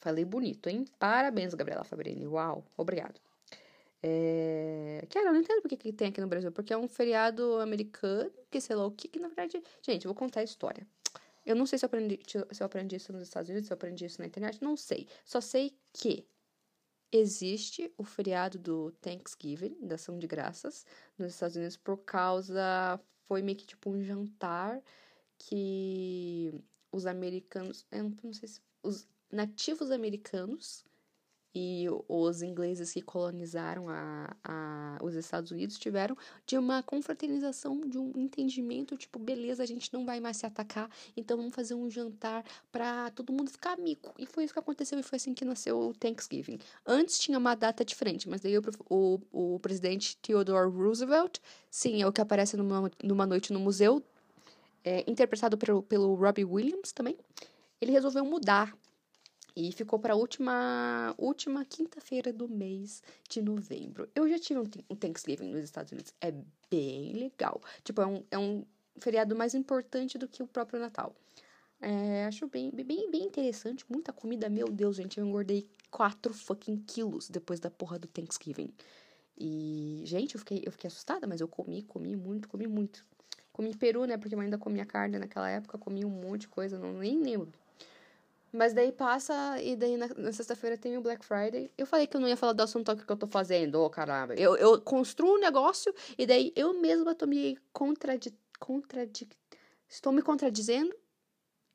Falei 0.00 0.24
bonito, 0.24 0.68
hein? 0.68 0.84
Parabéns, 0.98 1.54
Gabriela 1.54 1.84
Fabrini. 1.84 2.26
Uau, 2.26 2.64
obrigado. 2.76 3.20
É... 4.02 5.04
Cara, 5.10 5.30
eu 5.30 5.32
não 5.32 5.40
entendo 5.40 5.60
por 5.60 5.68
que, 5.68 5.92
tem 5.92 6.08
aqui 6.08 6.20
no 6.20 6.28
Brasil, 6.28 6.52
porque 6.52 6.72
é 6.72 6.78
um 6.78 6.86
feriado 6.86 7.60
americano, 7.60 8.30
que 8.50 8.60
sei 8.60 8.76
lá 8.76 8.86
o 8.86 8.92
que, 8.92 9.08
que 9.08 9.18
na 9.18 9.26
verdade. 9.26 9.60
Gente, 9.82 10.06
vou 10.06 10.14
contar 10.14 10.40
a 10.40 10.44
história. 10.44 10.86
Eu 11.44 11.56
não 11.56 11.66
sei 11.66 11.78
se 11.78 11.84
eu, 11.84 11.88
aprendi, 11.88 12.20
se 12.26 12.62
eu 12.62 12.66
aprendi 12.66 12.96
isso 12.96 13.12
nos 13.12 13.22
Estados 13.22 13.48
Unidos, 13.48 13.66
se 13.66 13.72
eu 13.72 13.74
aprendi 13.74 14.04
isso 14.04 14.20
na 14.20 14.26
internet, 14.26 14.62
não 14.62 14.76
sei. 14.76 15.08
Só 15.24 15.40
sei 15.40 15.74
que 15.92 16.24
existe 17.10 17.92
o 17.96 18.04
feriado 18.04 18.58
do 18.58 18.92
Thanksgiving, 19.00 19.76
da 19.80 19.94
ação 19.94 20.18
de 20.18 20.26
graças, 20.26 20.86
nos 21.16 21.32
Estados 21.32 21.56
Unidos, 21.56 21.76
por 21.76 21.96
causa 21.98 23.00
foi 23.28 23.42
meio 23.42 23.58
que 23.58 23.66
tipo 23.66 23.90
um 23.90 24.02
jantar 24.02 24.82
que 25.38 26.52
os 26.90 27.06
americanos, 27.06 27.86
eu 27.92 28.10
não 28.22 28.32
sei 28.32 28.48
se 28.48 28.60
os 28.82 29.06
nativos 29.30 29.90
americanos 29.90 30.84
e 31.58 31.86
os 32.06 32.40
ingleses 32.40 32.92
que 32.92 33.02
colonizaram 33.02 33.88
a, 33.88 34.36
a, 34.44 34.98
os 35.02 35.16
Estados 35.16 35.50
Unidos 35.50 35.76
tiveram 35.76 36.16
de 36.46 36.56
uma 36.56 36.84
confraternização, 36.84 37.80
de 37.80 37.98
um 37.98 38.12
entendimento, 38.14 38.96
tipo, 38.96 39.18
beleza, 39.18 39.64
a 39.64 39.66
gente 39.66 39.92
não 39.92 40.06
vai 40.06 40.20
mais 40.20 40.36
se 40.36 40.46
atacar, 40.46 40.88
então 41.16 41.36
vamos 41.36 41.52
fazer 41.52 41.74
um 41.74 41.90
jantar 41.90 42.44
para 42.70 43.10
todo 43.10 43.32
mundo 43.32 43.50
ficar 43.50 43.72
amigo. 43.72 44.14
E 44.16 44.24
foi 44.24 44.44
isso 44.44 44.52
que 44.52 44.60
aconteceu 44.60 45.00
e 45.00 45.02
foi 45.02 45.16
assim 45.16 45.34
que 45.34 45.44
nasceu 45.44 45.76
o 45.80 45.92
Thanksgiving. 45.94 46.60
Antes 46.86 47.18
tinha 47.18 47.36
uma 47.36 47.56
data 47.56 47.84
diferente, 47.84 48.28
mas 48.28 48.40
daí 48.40 48.56
o, 48.56 48.62
o, 48.88 49.20
o 49.32 49.58
presidente 49.58 50.16
Theodore 50.18 50.70
Roosevelt, 50.70 51.38
sim, 51.68 52.00
é 52.00 52.06
o 52.06 52.12
que 52.12 52.20
aparece 52.20 52.56
numa, 52.56 52.88
numa 53.02 53.26
noite 53.26 53.52
no 53.52 53.58
museu, 53.58 54.00
é, 54.84 55.02
interpretado 55.10 55.58
pelo, 55.58 55.82
pelo 55.82 56.14
Robbie 56.14 56.44
Williams 56.44 56.92
também, 56.92 57.16
ele 57.80 57.90
resolveu 57.90 58.24
mudar 58.24 58.76
e 59.58 59.72
ficou 59.72 59.98
para 59.98 60.12
a 60.12 60.16
última, 60.16 61.12
última 61.18 61.64
quinta-feira 61.64 62.32
do 62.32 62.48
mês 62.48 63.02
de 63.28 63.42
novembro. 63.42 64.08
Eu 64.14 64.28
já 64.28 64.38
tive 64.38 64.60
um, 64.60 64.94
Thanksgiving 64.94 65.48
nos 65.48 65.64
Estados 65.64 65.90
Unidos. 65.90 66.14
É 66.20 66.32
bem 66.70 67.12
legal. 67.12 67.60
Tipo, 67.82 68.02
é 68.02 68.06
um, 68.06 68.24
é 68.30 68.38
um 68.38 68.64
feriado 69.00 69.34
mais 69.34 69.56
importante 69.56 70.16
do 70.16 70.28
que 70.28 70.44
o 70.44 70.46
próprio 70.46 70.78
Natal. 70.78 71.12
É, 71.80 72.24
acho 72.26 72.46
bem, 72.46 72.70
bem, 72.70 73.10
bem 73.10 73.24
interessante. 73.24 73.84
Muita 73.88 74.12
comida. 74.12 74.48
Meu 74.48 74.68
Deus, 74.68 74.94
gente, 74.94 75.18
eu 75.18 75.26
engordei 75.26 75.68
4 75.90 76.32
fucking 76.32 76.76
quilos 76.86 77.28
depois 77.28 77.58
da 77.58 77.68
porra 77.68 77.98
do 77.98 78.06
Thanksgiving. 78.06 78.72
E, 79.36 80.02
gente, 80.04 80.36
eu 80.36 80.38
fiquei, 80.38 80.62
eu 80.64 80.70
fiquei 80.70 80.86
assustada, 80.86 81.26
mas 81.26 81.40
eu 81.40 81.48
comi, 81.48 81.82
comi 81.82 82.14
muito, 82.14 82.48
comi 82.48 82.68
muito. 82.68 83.04
Comi 83.52 83.76
peru, 83.76 84.04
né? 84.04 84.16
Porque 84.16 84.36
eu 84.36 84.40
ainda 84.40 84.56
comia 84.56 84.86
carne 84.86 85.18
naquela 85.18 85.50
época, 85.50 85.76
comi 85.78 86.04
um 86.04 86.10
monte 86.10 86.42
de 86.42 86.48
coisa, 86.48 86.78
não 86.78 86.92
nem 86.92 87.20
lembro. 87.20 87.52
Mas 88.52 88.72
daí 88.72 88.90
passa, 88.90 89.60
e 89.62 89.76
daí 89.76 89.96
na, 89.96 90.08
na 90.08 90.32
sexta-feira 90.32 90.78
tem 90.78 90.96
o 90.96 91.02
Black 91.02 91.24
Friday. 91.24 91.70
Eu 91.76 91.86
falei 91.86 92.06
que 92.06 92.16
eu 92.16 92.20
não 92.20 92.28
ia 92.28 92.36
falar 92.36 92.54
do 92.54 92.62
assunto 92.62 92.96
que 92.96 93.12
eu 93.12 93.16
tô 93.16 93.26
fazendo, 93.26 93.76
ô 93.76 93.84
oh, 93.84 93.90
caramba. 93.90 94.34
Eu, 94.34 94.56
eu 94.56 94.80
construo 94.80 95.34
um 95.34 95.38
negócio 95.38 95.94
e 96.16 96.26
daí 96.26 96.52
eu 96.56 96.72
mesma 96.74 97.14
tô 97.14 97.26
me 97.26 97.58
contradi... 97.72 98.34
contradi... 98.58 99.28
Estou 99.88 100.12
me 100.12 100.22
contradizendo 100.22 100.94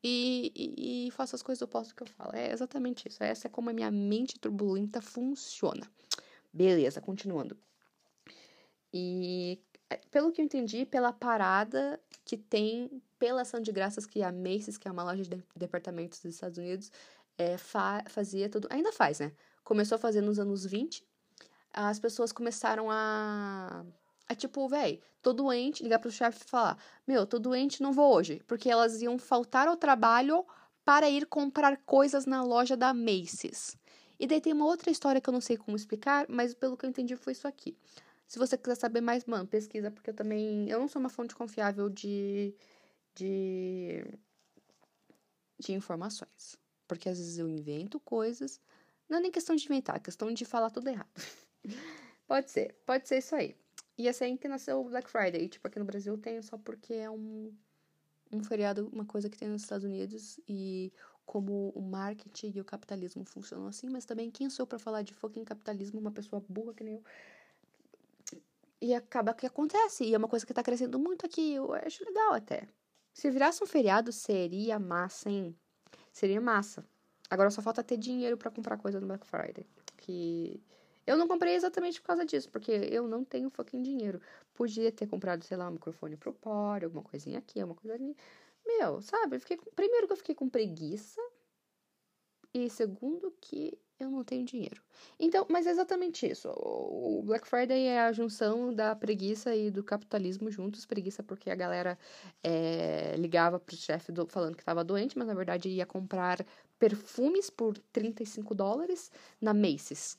e, 0.04 0.52
e, 0.56 1.08
e, 1.08 1.12
faço 1.12 1.36
as 1.36 1.42
coisas 1.42 1.62
opostas 1.62 1.94
que 1.94 2.04
eu 2.04 2.08
falo. 2.08 2.36
É 2.36 2.52
exatamente 2.52 3.08
isso. 3.08 3.24
Essa 3.24 3.48
é 3.48 3.50
como 3.50 3.70
a 3.70 3.74
minha 3.74 3.90
mente 3.90 4.40
turbulenta 4.40 5.02
funciona. 5.02 5.90
Beleza, 6.52 7.02
continuando. 7.02 7.58
E 8.94 9.60
pelo 10.12 10.32
que 10.32 10.42
eu 10.42 10.46
entendi, 10.46 10.86
pela 10.86 11.12
parada 11.12 12.00
que 12.26 12.38
tem, 12.38 13.02
pela 13.20 13.42
ação 13.42 13.60
de 13.60 13.72
graças 13.72 14.06
que 14.06 14.22
a 14.22 14.32
Macy's, 14.32 14.78
que 14.78 14.88
é 14.88 14.92
uma 14.92 15.04
loja 15.04 15.24
de 15.24 15.44
departamentos 15.56 16.20
dos 16.20 16.36
Estados 16.36 16.58
Unidos, 16.58 16.92
é, 17.38 17.58
fa 17.58 18.04
fazia 18.08 18.50
tudo. 18.50 18.68
Ainda 18.72 18.92
faz, 18.92 19.20
né? 19.20 19.32
Começou 19.64 19.96
a 19.96 20.00
fazer 20.00 20.22
nos 20.22 20.40
anos 20.40 20.66
20. 20.66 21.04
As 21.74 22.00
pessoas 22.00 22.32
começaram 22.32 22.90
a 22.92 23.86
é 24.30 24.36
tipo, 24.36 24.68
véi, 24.68 25.02
tô 25.22 25.34
doente, 25.34 25.84
ligar 25.84 26.00
pro 26.00 26.12
chefe 26.12 26.44
e 26.46 26.50
falar: 26.50 26.78
Meu, 27.06 27.26
tô 27.26 27.40
doente, 27.40 27.82
não 27.82 27.92
vou 27.92 28.14
hoje. 28.14 28.42
Porque 28.48 28.70
elas 28.70 29.02
iam 29.02 29.18
faltar 29.18 29.68
ao 29.68 29.78
trabalho 29.78 30.46
para 30.86 31.10
ir 31.10 31.26
comprar 31.26 31.78
coisas 31.86 32.26
na 32.26 32.44
loja 32.44 32.76
da 32.76 32.94
Macy's. 32.94 33.78
E 34.20 34.28
daí 34.28 34.40
tem 34.40 34.54
uma 34.54 34.66
outra 34.66 34.92
história 34.92 35.20
que 35.20 35.30
eu 35.30 35.34
não 35.34 35.42
sei 35.42 35.58
como 35.58 35.76
explicar, 35.76 36.26
mas 36.30 36.54
pelo 36.54 36.78
que 36.78 36.86
eu 36.86 36.90
entendi 36.90 37.16
foi 37.16 37.34
isso 37.34 37.48
aqui. 37.48 37.76
Se 38.34 38.40
você 38.40 38.58
quiser 38.58 38.74
saber 38.74 39.00
mais, 39.00 39.26
mano, 39.26 39.48
pesquisa, 39.48 39.92
porque 39.92 40.10
eu 40.10 40.14
também. 40.16 40.68
Eu 40.68 40.80
não 40.80 40.88
sou 40.88 41.00
uma 41.00 41.08
fonte 41.08 41.36
confiável 41.36 41.88
de. 41.88 42.56
de. 43.14 44.04
de 45.60 45.72
informações. 45.72 46.58
Porque 46.88 47.08
às 47.08 47.20
vezes 47.20 47.38
eu 47.38 47.48
invento 47.48 48.00
coisas. 48.00 48.60
Não 49.08 49.20
é 49.20 49.22
nem 49.22 49.32
questão 49.32 49.56
de 49.56 49.64
inventar, 49.66 49.98
é 49.98 50.00
questão 50.00 50.34
de 50.34 50.46
falar 50.46 50.72
tudo 50.72 50.88
errado. 50.88 51.12
pode 52.26 52.50
ser, 52.50 52.74
pode 52.88 53.08
ser 53.08 53.20
isso 53.20 53.36
aí. 53.36 53.56
E 54.00 54.10
assim 54.10 54.36
que 54.36 54.48
nasceu 54.48 54.82
o 54.82 54.90
Black 54.90 55.12
Friday. 55.12 55.48
Tipo, 55.48 55.68
aqui 55.68 55.78
no 55.78 55.86
Brasil 55.86 56.18
tem 56.18 56.42
só 56.42 56.58
porque 56.58 56.96
é 56.96 57.12
um, 57.12 57.56
um 58.32 58.44
feriado, 58.44 58.90
uma 58.92 59.06
coisa 59.06 59.30
que 59.30 59.38
tem 59.38 59.48
nos 59.48 59.62
Estados 59.62 59.86
Unidos. 59.86 60.40
E 60.50 60.92
como 61.24 61.70
o 61.76 61.82
marketing 61.84 62.54
e 62.56 62.62
o 62.62 62.66
capitalismo 62.66 63.24
funcionam 63.26 63.68
assim. 63.68 63.90
Mas 63.90 64.06
também, 64.06 64.32
quem 64.32 64.50
sou 64.50 64.66
para 64.66 64.80
falar 64.80 65.04
de 65.04 65.14
fucking 65.14 65.44
capitalismo? 65.44 66.00
Uma 66.00 66.12
pessoa 66.12 66.44
burra 66.50 66.74
que 66.74 66.84
nem 66.84 66.96
eu. 66.96 67.04
E 68.84 68.94
acaba 68.94 69.34
que 69.34 69.46
acontece. 69.46 70.04
E 70.04 70.14
é 70.14 70.18
uma 70.18 70.28
coisa 70.28 70.46
que 70.46 70.54
tá 70.54 70.62
crescendo 70.62 71.00
muito 71.00 71.26
aqui. 71.26 71.54
Eu 71.54 71.74
acho 71.74 72.04
legal 72.04 72.34
até. 72.34 72.68
Se 73.14 73.32
virasse 73.32 73.64
um 73.64 73.66
feriado, 73.66 74.12
seria 74.12 74.78
massa, 74.78 75.30
hein? 75.30 75.58
Seria 76.12 76.42
massa. 76.42 76.86
Agora 77.30 77.50
só 77.50 77.62
falta 77.62 77.82
ter 77.82 77.96
dinheiro 77.96 78.38
para 78.38 78.52
comprar 78.52 78.78
coisa 78.78 79.00
no 79.00 79.08
Black 79.08 79.26
Friday. 79.26 79.66
Que 79.96 80.62
eu 81.08 81.16
não 81.16 81.30
comprei 81.30 81.56
exatamente 81.56 82.02
por 82.02 82.08
causa 82.08 82.26
disso, 82.26 82.50
porque 82.50 82.74
eu 82.74 83.08
não 83.08 83.24
tenho 83.24 83.50
fucking 83.50 83.82
dinheiro. 83.82 84.20
Podia 84.54 84.92
ter 84.92 85.08
comprado, 85.08 85.46
sei 85.46 85.56
lá, 85.56 85.70
um 85.70 85.72
microfone 85.72 86.18
pro 86.18 86.34
pódio, 86.34 86.88
alguma 86.88 87.06
coisinha 87.06 87.40
aqui, 87.40 87.62
alguma 87.62 87.80
coisa 87.80 87.96
ali. 87.96 88.18
Meu, 88.66 89.02
sabe? 89.02 89.40
Fiquei, 89.40 89.56
primeiro 89.74 90.08
que 90.08 90.12
eu 90.12 90.18
fiquei 90.18 90.36
com 90.36 90.50
preguiça. 90.50 91.22
E 92.54 92.70
segundo 92.70 93.34
que 93.40 93.80
eu 94.00 94.10
não 94.10 94.24
tenho 94.24 94.46
dinheiro. 94.46 94.82
Então, 95.20 95.46
mas 95.50 95.66
é 95.68 95.72
exatamente 95.72 96.30
isso. 96.30 96.50
O 96.50 97.22
Black 97.24 97.48
Friday 97.48 97.88
é 97.88 98.02
a 98.02 98.12
junção 98.12 98.74
da 98.74 98.96
preguiça 98.96 99.56
e 99.56 99.72
do 99.72 99.84
capitalismo 99.84 100.52
juntos. 100.52 100.86
Preguiça 100.86 101.24
porque 101.24 101.50
a 101.50 101.56
galera 101.56 101.98
é, 102.44 103.16
ligava 103.18 103.60
pro 103.60 103.76
chefe 103.76 104.12
falando 104.28 104.56
que 104.56 104.62
estava 104.62 104.84
doente, 104.84 105.18
mas 105.18 105.28
na 105.28 105.34
verdade 105.34 105.70
ia 105.70 105.86
comprar 105.86 106.46
perfumes 106.78 107.50
por 107.50 107.78
35 107.92 108.54
dólares 108.54 109.12
na 109.40 109.54
Macy's 109.54 110.18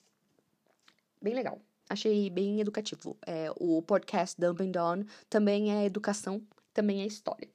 bem 1.24 1.34
legal. 1.34 1.58
Achei 1.88 2.28
bem 2.28 2.60
educativo. 2.60 3.16
É, 3.26 3.50
o 3.56 3.80
podcast 3.82 4.38
Dumb 4.38 4.62
and 4.62 5.06
também 5.28 5.72
é 5.72 5.86
educação, 5.86 6.42
também 6.72 7.00
é 7.00 7.06
história. 7.06 7.48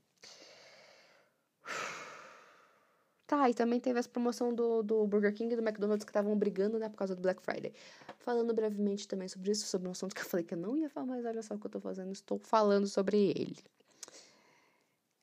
Tá, 3.29 3.47
e 3.47 3.53
também 3.53 3.79
teve 3.79 3.99
essa 3.99 4.09
promoção 4.09 4.51
do, 4.51 4.81
do 4.81 5.05
Burger 5.05 5.31
King 5.31 5.53
e 5.53 5.55
do 5.55 5.61
McDonald's 5.61 6.03
que 6.03 6.09
estavam 6.09 6.35
brigando, 6.35 6.79
né, 6.79 6.89
por 6.89 6.97
causa 6.97 7.15
do 7.15 7.21
Black 7.21 7.39
Friday. 7.43 7.71
Falando 8.17 8.51
brevemente 8.55 9.07
também 9.07 9.27
sobre 9.27 9.51
isso, 9.51 9.67
sobre 9.67 9.87
um 9.87 9.91
assunto 9.91 10.15
que 10.15 10.21
eu 10.21 10.25
falei 10.25 10.43
que 10.43 10.55
eu 10.55 10.57
não 10.57 10.75
ia 10.75 10.89
falar, 10.89 11.05
mas 11.05 11.23
olha 11.23 11.43
só 11.43 11.53
o 11.53 11.59
que 11.59 11.67
eu 11.67 11.69
tô 11.69 11.79
fazendo, 11.79 12.11
estou 12.11 12.39
falando 12.39 12.87
sobre 12.87 13.29
ele. 13.29 13.63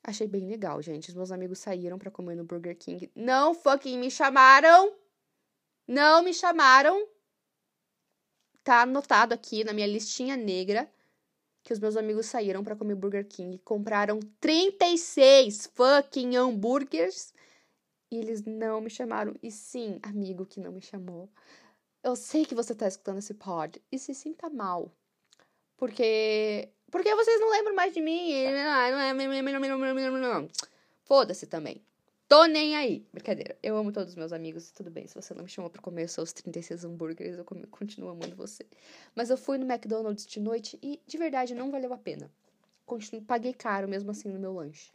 Achei 0.01 0.25
bem 0.25 0.47
legal, 0.47 0.81
gente. 0.81 1.09
Os 1.09 1.15
meus 1.15 1.33
amigos 1.33 1.59
saíram 1.59 1.99
para 1.99 2.09
comer 2.09 2.35
no 2.35 2.45
Burger 2.45 2.77
King. 2.77 3.11
Não 3.13 3.53
fucking 3.53 3.97
me 3.97 4.09
chamaram! 4.09 4.93
Não 5.85 6.23
me 6.23 6.33
chamaram! 6.33 7.05
tá 8.63 8.83
anotado 8.83 9.33
aqui 9.33 9.65
na 9.65 9.73
minha 9.73 9.87
listinha 9.87 10.37
negra 10.37 10.89
que 11.61 11.73
os 11.73 11.79
meus 11.79 11.97
amigos 11.97 12.25
saíram 12.25 12.63
para 12.63 12.75
comer 12.75 12.95
Burger 12.95 13.25
King 13.25 13.57
compraram 13.59 14.19
36 14.39 15.71
fucking 15.73 16.37
hambúrgueres 16.37 17.33
e 18.11 18.17
eles 18.17 18.43
não 18.43 18.81
me 18.81 18.89
chamaram. 18.89 19.35
E 19.41 19.51
sim, 19.51 19.99
amigo 20.03 20.45
que 20.45 20.59
não 20.59 20.71
me 20.71 20.81
chamou, 20.81 21.29
eu 22.03 22.15
sei 22.15 22.45
que 22.45 22.55
você 22.55 22.73
tá 22.75 22.87
escutando 22.87 23.19
esse 23.19 23.33
pod 23.33 23.81
e 23.91 23.99
se 23.99 24.13
sinta 24.13 24.49
mal. 24.49 24.91
Porque 25.77 26.69
porque 26.89 27.13
vocês 27.15 27.39
não 27.39 27.51
lembram 27.51 27.75
mais 27.75 27.93
de 27.93 28.01
mim. 28.01 28.31
Foda-se 31.03 31.45
também. 31.45 31.81
Tô 32.27 32.45
nem 32.45 32.75
aí. 32.75 33.05
Brincadeira. 33.13 33.57
Eu 33.61 33.77
amo 33.77 33.91
todos 33.91 34.09
os 34.09 34.15
meus 34.15 34.33
amigos, 34.33 34.71
tudo 34.71 34.89
bem. 34.89 35.07
Se 35.07 35.15
você 35.15 35.33
não 35.33 35.43
me 35.43 35.49
chamou 35.49 35.69
pra 35.69 35.81
comer 35.81 36.07
seus 36.07 36.33
36 36.33 36.85
hambúrgueres, 36.85 37.37
eu 37.37 37.45
continuo 37.69 38.09
amando 38.09 38.35
você. 38.35 38.65
Mas 39.15 39.29
eu 39.29 39.37
fui 39.37 39.57
no 39.57 39.65
McDonald's 39.65 40.25
de 40.25 40.39
noite 40.39 40.79
e, 40.81 41.01
de 41.05 41.17
verdade, 41.17 41.53
não 41.53 41.71
valeu 41.71 41.93
a 41.93 41.97
pena. 41.97 42.31
Continuo, 42.85 43.21
paguei 43.23 43.53
caro 43.53 43.87
mesmo 43.87 44.11
assim 44.11 44.29
no 44.29 44.39
meu 44.39 44.53
lanche. 44.53 44.91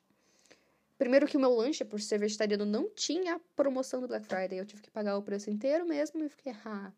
Primeiro 1.02 1.26
que 1.26 1.37
o 1.37 1.40
meu 1.40 1.52
lanche, 1.52 1.85
por 1.85 2.00
ser 2.00 2.16
vegetariano, 2.16 2.64
não 2.64 2.88
tinha 2.88 3.40
promoção 3.56 4.00
do 4.00 4.06
Black 4.06 4.25
Friday. 4.25 4.61
Eu 4.61 4.64
tive 4.64 4.82
que 4.82 4.88
pagar 4.88 5.18
o 5.18 5.23
preço 5.23 5.50
inteiro 5.50 5.85
mesmo 5.85 6.23
e 6.23 6.28
fiquei, 6.28 6.52
ah, 6.64 6.92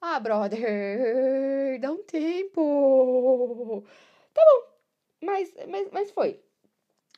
ah 0.00 0.20
brother, 0.20 1.80
dá 1.80 1.90
um 1.90 2.04
tempo. 2.04 3.84
Tá 4.32 4.40
bom. 4.44 5.26
Mas, 5.26 5.52
mas, 5.68 5.90
mas 5.90 6.12
foi. 6.12 6.40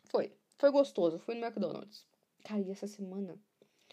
Foi. 0.06 0.32
Foi 0.56 0.70
gostoso. 0.70 1.18
Fui 1.18 1.34
no 1.34 1.44
McDonald's. 1.44 2.06
Cara, 2.42 2.62
e 2.62 2.70
essa 2.70 2.86
semana? 2.86 3.38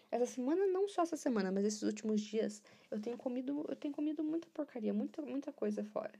Essa 0.09 0.25
semana, 0.25 0.65
não 0.67 0.87
só 0.87 1.01
essa 1.01 1.17
semana, 1.17 1.51
mas 1.51 1.65
esses 1.65 1.81
últimos 1.81 2.21
dias, 2.21 2.63
eu 2.89 3.01
tenho 3.01 3.17
comido, 3.17 3.65
eu 3.67 3.75
tenho 3.75 3.93
comido 3.93 4.23
muita 4.23 4.47
porcaria, 4.53 4.93
muita, 4.93 5.21
muita 5.21 5.51
coisa 5.51 5.83
fora. 5.83 6.13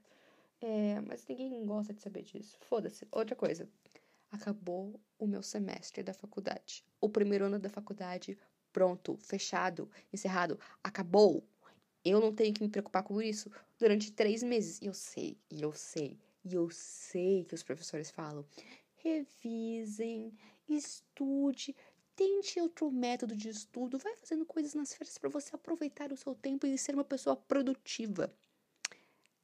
É, 0.59 0.99
mas 1.07 1.25
ninguém 1.25 1.65
gosta 1.65 1.93
de 1.93 2.01
saber 2.01 2.23
disso. 2.23 2.57
Foda-se. 2.67 3.07
Outra 3.13 3.33
coisa. 3.33 3.65
Acabou 4.31 4.99
o 5.19 5.27
meu 5.27 5.43
semestre 5.43 6.01
da 6.01 6.13
faculdade. 6.13 6.85
O 6.99 7.09
primeiro 7.09 7.45
ano 7.45 7.59
da 7.59 7.69
faculdade, 7.69 8.37
pronto, 8.71 9.17
fechado, 9.17 9.89
encerrado. 10.11 10.59
Acabou. 10.83 11.43
Eu 12.03 12.19
não 12.19 12.33
tenho 12.33 12.53
que 12.53 12.63
me 12.63 12.69
preocupar 12.69 13.03
com 13.03 13.21
isso 13.21 13.51
durante 13.77 14.11
três 14.11 14.41
meses. 14.41 14.81
E 14.81 14.85
eu 14.85 14.93
sei, 14.93 15.37
e 15.51 15.61
eu 15.61 15.73
sei, 15.73 16.17
e 16.43 16.53
eu 16.53 16.69
sei 16.69 17.43
que 17.43 17.53
os 17.53 17.61
professores 17.61 18.09
falam. 18.09 18.45
Revisem, 18.95 20.33
estude, 20.67 21.75
Tente 22.15 22.59
outro 22.59 22.91
método 22.91 23.35
de 23.35 23.49
estudo, 23.49 23.97
vai 23.97 24.15
fazendo 24.15 24.45
coisas 24.45 24.75
nas 24.75 24.93
férias 24.93 25.17
para 25.17 25.27
você 25.29 25.55
aproveitar 25.55 26.11
o 26.11 26.17
seu 26.17 26.35
tempo 26.35 26.67
e 26.67 26.77
ser 26.77 26.93
uma 26.93 27.03
pessoa 27.03 27.35
produtiva. 27.35 28.31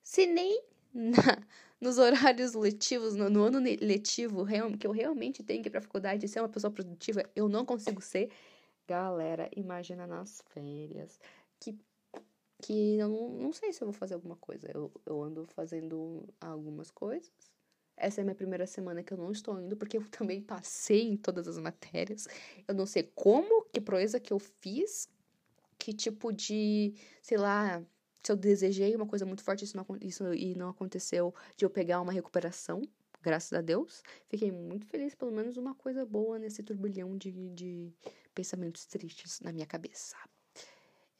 Se 0.04 0.28
nem 0.28 0.64
na, 0.94 1.12
nos 1.82 1.98
horários 1.98 2.54
letivos, 2.54 3.16
no, 3.16 3.30
no 3.30 3.44
ano 3.44 3.60
letivo, 3.60 4.44
real, 4.44 4.72
que 4.78 4.88
eu 4.88 4.92
realmente 4.92 5.44
tenho 5.44 5.62
que 5.62 5.70
ir 5.70 5.72
pra 5.72 5.82
faculdade 5.82 6.28
ser 6.28 6.40
uma 6.42 6.50
pessoa 6.50 6.72
produtiva, 6.72 7.24
eu 7.36 7.48
não 7.48 7.66
consigo 7.66 8.02
ser. 8.02 8.30
Galera, 8.88 9.50
imagina 9.56 10.08
nas 10.08 10.42
férias. 10.50 11.20
Que, 11.60 11.78
que 12.62 12.98
eu 12.98 13.10
não, 13.10 13.30
não 13.30 13.54
sei 13.54 13.74
se 13.74 13.82
eu 13.82 13.88
vou 13.88 13.94
fazer 13.94 14.14
alguma 14.14 14.36
coisa. 14.38 14.70
Eu, 14.74 14.92
eu 15.06 15.22
ando 15.22 15.46
fazendo 15.48 16.28
algumas 16.40 16.90
coisas 16.90 17.32
essa 17.98 18.22
é 18.22 18.22
a 18.22 18.26
minha 18.26 18.36
primeira 18.36 18.68
semana 18.68 19.02
que 19.02 19.12
eu 19.12 19.18
não 19.18 19.32
estou 19.32 19.60
indo, 19.60 19.76
porque 19.76 19.98
eu 19.98 20.06
também 20.12 20.42
passei 20.42 21.10
em 21.10 21.18
todas 21.18 21.48
as 21.48 21.58
matérias. 21.58 22.28
Eu 22.68 22.76
não 22.76 22.86
sei 22.86 23.12
como, 23.16 23.64
que 23.74 23.82
proeza 23.82 24.20
que 24.20 24.32
eu 24.32 24.40
fiz, 24.40 25.10
que 25.80 25.92
tipo 25.92 26.32
de, 26.32 26.94
sei 27.22 27.38
lá, 27.38 27.84
se 28.24 28.32
eu 28.32 28.36
desejei 28.36 28.96
uma 28.96 29.06
coisa 29.08 29.26
muito 29.26 29.44
forte 29.44 29.64
isso 29.64 29.78
não, 29.78 29.86
isso, 30.02 30.34
e 30.34 30.56
não 30.56 30.70
aconteceu, 30.70 31.34
de 31.56 31.66
eu 31.66 31.70
pegar 31.70 32.02
uma 32.02 32.12
recuperação. 32.12 32.82
graças 33.22 33.54
a 33.54 33.62
Deus. 33.62 34.04
Fiquei 34.30 34.52
muito 34.52 34.86
feliz, 34.88 35.16
pelo 35.16 35.32
menos 35.32 35.58
uma 35.58 35.76
coisa 35.76 36.06
boa 36.06 36.40
nesse 36.40 36.64
turbilhão 36.64 37.18
de, 37.18 37.32
de 37.50 37.94
pensamentos 38.34 38.86
tristes 38.86 39.40
na 39.42 39.52
minha 39.52 39.66
cabeça. 39.66 40.16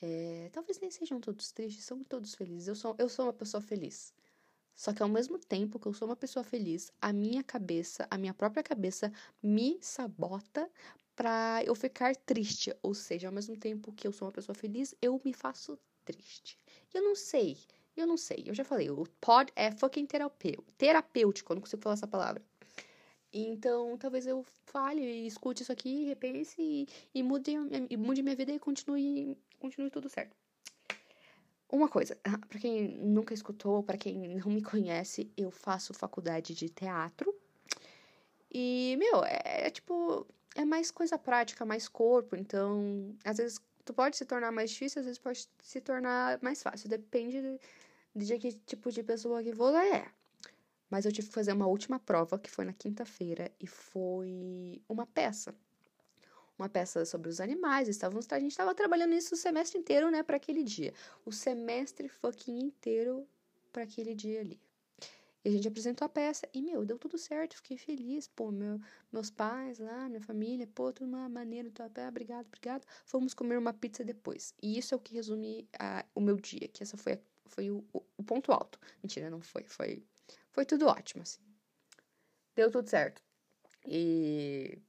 É, 0.02 0.50
talvez 0.54 0.80
nem 0.80 0.92
sejam 0.92 1.20
todos 1.20 1.52
tristes, 1.52 1.84
são 1.86 2.04
todos 2.04 2.36
felizes. 2.36 2.68
Eu 2.68 2.76
sou, 2.76 2.96
eu 2.98 3.10
sou 3.10 3.26
uma 3.26 3.34
pessoa 3.34 3.62
feliz. 3.62 4.14
Só 4.76 4.94
que 4.94 5.02
ao 5.02 5.10
mesmo 5.10 5.40
tempo 5.40 5.80
que 5.80 5.88
eu 5.88 5.94
sou 5.94 6.08
uma 6.08 6.16
pessoa 6.16 6.44
feliz, 6.44 6.92
a 7.02 7.12
minha 7.12 7.44
cabeça, 7.44 8.08
a 8.12 8.18
minha 8.18 8.34
própria 8.34 8.62
cabeça, 8.62 9.12
me 9.42 9.80
sabota 9.82 10.70
para 11.16 11.64
eu 11.66 11.74
ficar 11.74 12.16
triste. 12.16 12.76
Ou 12.84 12.94
seja, 12.94 13.28
ao 13.28 13.34
mesmo 13.34 13.58
tempo 13.58 13.92
que 13.92 14.08
eu 14.08 14.12
sou 14.12 14.28
uma 14.28 14.32
pessoa 14.32 14.56
feliz, 14.56 14.94
eu 15.02 15.20
me 15.26 15.34
faço 15.34 15.80
triste. 16.14 16.60
Eu 16.94 17.04
não 17.04 17.16
sei, 17.16 17.58
eu 17.96 18.08
não 18.08 18.18
sei. 18.18 18.44
Eu 18.46 18.54
já 18.54 18.64
falei, 18.64 18.90
o 18.90 19.04
pod 19.20 19.52
é 19.56 19.72
fucking 19.72 20.08
terapêutico. 20.78 21.52
Eu 21.52 21.56
não 21.56 21.62
consigo 21.62 21.82
falar 21.82 21.94
essa 21.94 22.08
palavra. 22.08 22.42
Então, 23.34 23.98
talvez 23.98 24.26
eu 24.26 24.46
fale 24.66 25.02
escute 25.28 25.62
isso 25.62 25.72
aqui, 25.72 26.06
repense 26.06 26.56
e, 26.60 26.88
e, 27.14 27.22
mude, 27.22 27.52
e 27.90 27.98
mude 27.98 28.24
minha 28.24 28.36
vida 28.36 28.52
e 28.52 28.60
continue, 28.60 29.38
continue 29.60 29.90
tudo 29.90 30.10
certo. 30.10 30.36
Uma 31.70 31.90
coisa, 31.90 32.16
para 32.48 32.60
quem 32.60 32.98
nunca 32.98 33.34
escutou, 33.34 33.84
para 33.84 33.98
quem 33.98 34.36
não 34.36 34.48
me 34.50 34.62
conhece, 34.62 35.30
eu 35.36 35.52
faço 35.52 35.94
faculdade 35.94 36.56
de 36.56 36.70
teatro. 36.70 37.36
E, 38.50 38.96
meu, 38.98 39.24
é, 39.26 39.68
é, 39.68 39.70
tipo, 39.70 40.26
é 40.56 40.64
mais 40.64 40.90
coisa 40.90 41.18
prática, 41.18 41.66
mais 41.66 41.90
corpo, 41.90 42.38
então, 42.38 43.14
às 43.26 43.38
vezes 43.38 43.60
pode 43.94 44.18
se 44.18 44.26
tornar 44.26 44.52
mais 44.52 44.72
difícil, 44.72 45.00
às 45.00 45.06
vezes 45.06 45.20
pode 45.20 45.48
se 45.62 45.82
tornar 45.82 46.40
mais 46.42 46.62
fácil, 46.62 46.90
depende 46.90 47.42
de, 47.42 48.26
de 48.26 48.40
que 48.40 48.54
tipo 48.54 48.92
de 48.92 49.04
pessoa 49.04 49.44
que 49.44 49.54
você 49.54 49.78
é. 49.78 50.12
Mas 50.90 51.06
eu 51.06 51.12
tive 51.12 51.28
que 51.28 51.34
fazer 51.34 51.54
uma 51.54 51.68
última 51.68 52.00
prova, 52.00 52.40
que 52.40 52.50
foi 52.50 52.66
na 52.66 52.74
quinta-feira, 52.74 53.52
e 53.60 53.68
foi 53.68 54.82
uma 54.88 55.06
peça 55.06 55.54
uma 56.58 56.68
peça 56.68 57.06
sobre 57.06 57.30
os 57.30 57.40
animais, 57.40 57.88
estávamos, 57.88 58.26
a 58.32 58.40
gente 58.40 58.52
estava 58.52 58.74
trabalhando 58.74 59.14
isso 59.14 59.36
o 59.36 59.38
semestre 59.38 59.78
inteiro, 59.78 60.10
né, 60.10 60.24
para 60.24 60.38
aquele 60.38 60.64
dia. 60.64 60.94
O 61.24 61.32
semestre 61.32 62.10
fucking 62.10 62.58
inteiro 62.60 63.28
para 63.72 63.84
aquele 63.84 64.16
dia 64.16 64.42
ali. 64.42 64.60
E 65.44 65.50
a 65.50 65.52
gente 65.52 65.68
apresentou 65.68 66.06
a 66.06 66.10
peça 66.10 66.48
e, 66.54 66.62
meu, 66.62 66.86
deu 66.86 66.98
tudo 66.98 67.18
certo, 67.18 67.56
fiquei 67.56 67.78
feliz, 67.78 68.28
pô, 68.28 68.52
meu, 68.52 68.80
meus 69.12 69.30
pais 69.30 69.80
lá, 69.80 70.10
minha 70.10 70.22
família, 70.22 70.68
pô, 70.68 70.92
tudo 70.92 71.08
uma 71.08 71.30
maneira, 71.30 71.70
tô, 71.72 71.84
ah, 71.84 72.08
obrigado, 72.10 72.48
obrigado. 72.48 72.86
Fomos 73.06 73.34
comer 73.34 73.58
uma 73.58 73.74
pizza 73.74 74.04
depois. 74.04 74.54
E 74.62 74.78
isso 74.78 74.94
é 74.94 74.98
o 74.98 75.00
que 75.00 75.14
resume 75.14 75.68
a, 75.80 76.06
o 76.16 76.22
meu 76.22 76.36
dia, 76.38 76.68
que 76.68 76.84
essa 76.84 76.98
foi, 76.98 77.20
foi 77.46 77.72
o, 77.72 77.86
o, 77.94 78.04
o 78.18 78.24
ponto 78.24 78.52
alto. 78.52 78.80
Mentira, 79.02 79.30
não 79.30 79.42
foi, 79.42 79.64
foi, 79.64 80.04
foi 80.52 80.66
tudo 80.66 80.88
ótimo, 80.88 81.22
assim. 81.24 81.42
Deu 82.56 82.72
tudo 82.72 82.90
certo. 82.90 83.22
E 83.86 84.82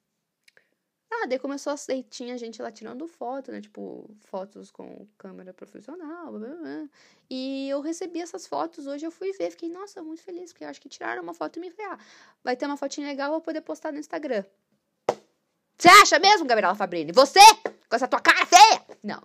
ah, 1.11 1.27
daí 1.27 1.39
começou 1.39 1.73
a. 1.73 1.77
Daí 1.89 2.03
tinha 2.03 2.37
gente 2.37 2.61
lá 2.61 2.71
tirando 2.71 3.07
foto, 3.09 3.51
né? 3.51 3.61
Tipo, 3.61 4.09
fotos 4.27 4.71
com 4.71 5.07
câmera 5.17 5.55
profissional. 5.55 6.31
Blá, 6.33 6.49
blá, 6.49 6.57
blá. 6.57 6.89
E 7.31 7.69
eu 7.69 7.81
recebi 7.81 8.21
essas 8.21 8.47
fotos 8.47 8.87
hoje, 8.87 9.07
eu 9.07 9.11
fui 9.11 9.33
ver. 9.33 9.51
Fiquei, 9.51 9.71
nossa, 9.71 10.03
muito 10.03 10.23
feliz, 10.23 10.53
porque 10.53 10.65
eu 10.65 10.69
acho 10.69 10.81
que 10.81 10.89
tiraram 10.89 11.23
uma 11.23 11.33
foto 11.33 11.57
e 11.57 11.61
me 11.61 11.71
falei, 11.71 11.93
ah, 11.93 11.99
vai 12.45 12.57
ter 12.57 12.67
uma 12.67 12.77
fotinha 12.77 13.07
legal, 13.07 13.31
vou 13.31 13.41
poder 13.41 13.63
postar 13.63 13.93
no 13.93 13.99
Instagram. 13.99 14.45
Você 15.79 15.89
acha 15.89 16.19
mesmo, 16.19 16.47
Gabriela 16.47 16.75
Fabrini? 16.75 17.13
Você? 17.13 17.41
Com 17.89 17.97
essa 17.97 18.09
tua 18.09 18.21
cara 18.21 18.45
feia? 18.45 18.99
Não. 19.03 19.23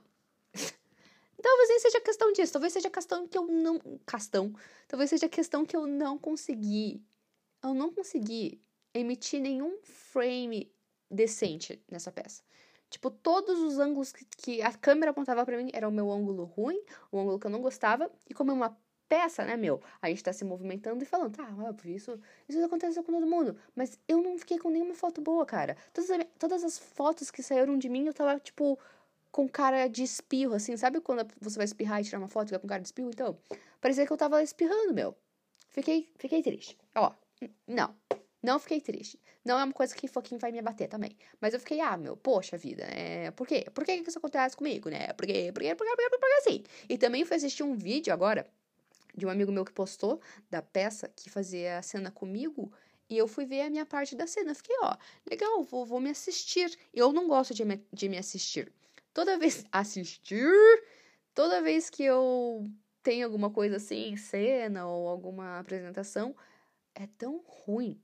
Talvez 1.42 1.70
nem 1.70 1.80
seja 1.80 2.00
questão 2.00 2.32
disso. 2.32 2.54
Talvez 2.54 2.72
seja 2.72 2.90
questão 2.90 3.28
que 3.28 3.38
eu 3.38 3.46
não. 3.46 3.80
Castão. 4.06 4.54
Talvez 4.88 5.10
seja 5.10 5.28
questão 5.28 5.66
que 5.66 5.76
eu 5.76 5.86
não 5.86 6.18
consegui. 6.18 7.04
Eu 7.62 7.74
não 7.74 7.92
consegui 7.92 8.62
emitir 8.94 9.42
nenhum 9.42 9.80
frame 9.84 10.72
decente 11.14 11.82
nessa 11.90 12.12
peça. 12.12 12.42
Tipo, 12.90 13.10
todos 13.10 13.60
os 13.60 13.80
ângulos 13.80 14.12
que, 14.12 14.62
a 14.62 14.72
câmera 14.72 15.12
apontava 15.12 15.44
para 15.46 15.58
mim 15.58 15.70
era 15.74 15.88
o 15.88 15.92
meu 15.92 16.12
ângulo 16.12 16.44
ruim, 16.44 16.80
o 17.12 17.20
ângulo 17.20 17.40
que 17.40 17.48
eu 17.48 17.52
não 17.52 17.62
gostava, 17.62 18.12
e 18.30 18.34
como 18.34 18.52
é 18.52 18.54
uma 18.54 18.78
peça, 19.10 19.44
né, 19.44 19.56
meu? 19.58 19.82
A 20.02 20.10
gente 20.10 20.24
tá 20.24 20.32
se 20.32 20.44
movimentando 20.44 21.04
e 21.04 21.06
falando, 21.06 21.36
tá, 21.36 21.48
isso, 21.86 22.20
isso 22.48 22.64
acontece 22.64 23.02
com 23.02 23.12
todo 23.12 23.28
mundo. 23.28 23.58
Mas 23.76 24.00
eu 24.08 24.22
não 24.22 24.38
fiquei 24.38 24.60
com 24.60 24.70
nenhuma 24.70 24.94
foto 24.94 25.22
boa, 25.22 25.46
cara. 25.46 25.78
Todas, 25.92 26.10
todas 26.38 26.64
as 26.64 26.78
fotos 26.78 27.32
que 27.32 27.42
saíram 27.42 27.78
de 27.78 27.90
mim, 27.90 28.06
eu 28.06 28.14
tava, 28.14 28.40
tipo, 28.40 28.78
com 29.32 29.50
cara 29.50 29.88
de 29.88 30.04
espirro, 30.04 30.54
assim. 30.54 30.78
Sabe 30.78 31.02
quando 31.02 31.28
você 31.42 31.58
vai 31.58 31.66
espirrar 31.66 32.02
e 32.02 32.04
tirar 32.04 32.20
uma 32.20 32.28
foto 32.28 32.46
e 32.46 32.50
fica 32.50 32.60
com 32.60 32.68
cara 32.68 32.82
de 32.82 32.88
espirro? 32.88 33.10
Então, 33.10 33.38
parecia 33.82 34.06
que 34.06 34.14
eu 34.14 34.18
tava 34.18 34.42
espirrando, 34.44 34.94
meu. 34.94 35.16
Fiquei, 35.70 36.08
fiquei 36.18 36.44
triste. 36.44 36.78
Ó, 36.96 37.12
não. 37.68 37.96
Não 38.44 38.60
fiquei 38.60 38.82
triste. 38.82 39.18
Não 39.46 39.58
é 39.58 39.64
uma 39.64 39.72
coisa 39.72 39.96
que 39.96 40.06
fucking 40.06 40.38
vai 40.38 40.52
me 40.52 40.60
abater 40.60 40.90
também. 40.90 41.16
Mas 41.40 41.54
eu 41.54 41.62
fiquei, 41.62 41.80
ah, 41.80 41.96
meu, 41.96 42.18
poxa 42.18 42.58
vida, 42.58 42.84
é. 42.84 43.32
Por 43.32 43.48
quê? 43.48 43.66
Por 43.74 43.86
que, 43.86 44.04
que 44.04 44.10
isso 44.10 44.18
acontece 44.18 44.58
comigo, 44.58 44.90
né? 44.90 45.14
Por 45.14 45.26
quê? 45.26 45.50
Por 45.54 45.64
quê? 45.64 45.74
Por 45.74 45.88
quê? 45.88 45.96
Por 45.96 46.10
quê? 46.10 46.10
Por 46.10 46.20
quê? 46.20 46.36
assim. 46.40 46.64
E 46.90 46.98
também 46.98 47.24
fui 47.24 47.38
assistir 47.38 47.64
um 47.64 47.74
vídeo 47.74 48.12
agora 48.12 48.46
de 49.16 49.26
um 49.26 49.30
amigo 49.30 49.50
meu 49.50 49.64
que 49.64 49.72
postou 49.72 50.20
da 50.50 50.62
peça 50.62 51.10
que 51.16 51.30
fazia 51.30 51.78
a 51.78 51.82
cena 51.82 52.12
comigo. 52.12 52.70
E 53.10 53.18
eu 53.18 53.30
fui 53.30 53.46
ver 53.46 53.62
a 53.62 53.70
minha 53.70 53.86
parte 53.86 54.14
da 54.14 54.28
cena. 54.28 54.54
Fiquei, 54.54 54.76
ó, 54.82 54.98
legal, 55.30 55.64
vou, 55.64 55.86
vou 55.86 56.02
me 56.02 56.10
assistir. 56.10 56.78
Eu 56.94 57.14
não 57.14 57.30
gosto 57.30 57.54
de 57.54 57.64
me, 57.64 57.82
de 57.94 58.10
me 58.10 58.18
assistir. 58.18 58.74
Toda 59.14 59.38
vez. 59.38 59.64
Assistir! 59.72 60.84
Toda 61.34 61.62
vez 61.62 61.90
que 61.90 62.04
eu 62.04 62.70
tenho 63.02 63.26
alguma 63.26 63.50
coisa 63.50 63.78
assim, 63.78 64.18
cena 64.18 64.86
ou 64.86 65.08
alguma 65.08 65.60
apresentação, 65.60 66.36
é 66.94 67.08
tão 67.18 67.42
ruim 67.48 68.00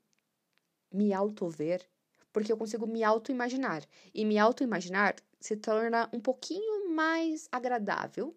me 0.91 1.13
auto-ver, 1.13 1.86
porque 2.32 2.52
eu 2.52 2.58
consigo 2.58 2.86
me 2.88 3.04
auto-imaginar. 3.04 3.84
E 4.13 4.25
me 4.25 4.38
auto-imaginar 4.38 5.15
se 5.39 5.56
torna 5.56 6.10
um 6.13 6.19
pouquinho 6.19 6.89
mais 6.93 7.47
agradável 7.52 8.36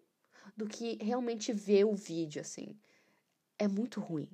do 0.55 0.67
que 0.67 0.97
realmente 1.01 1.51
ver 1.51 1.85
o 1.85 1.95
vídeo, 1.95 2.41
assim. 2.41 2.75
É 3.57 3.67
muito 3.67 3.99
ruim. 3.99 4.29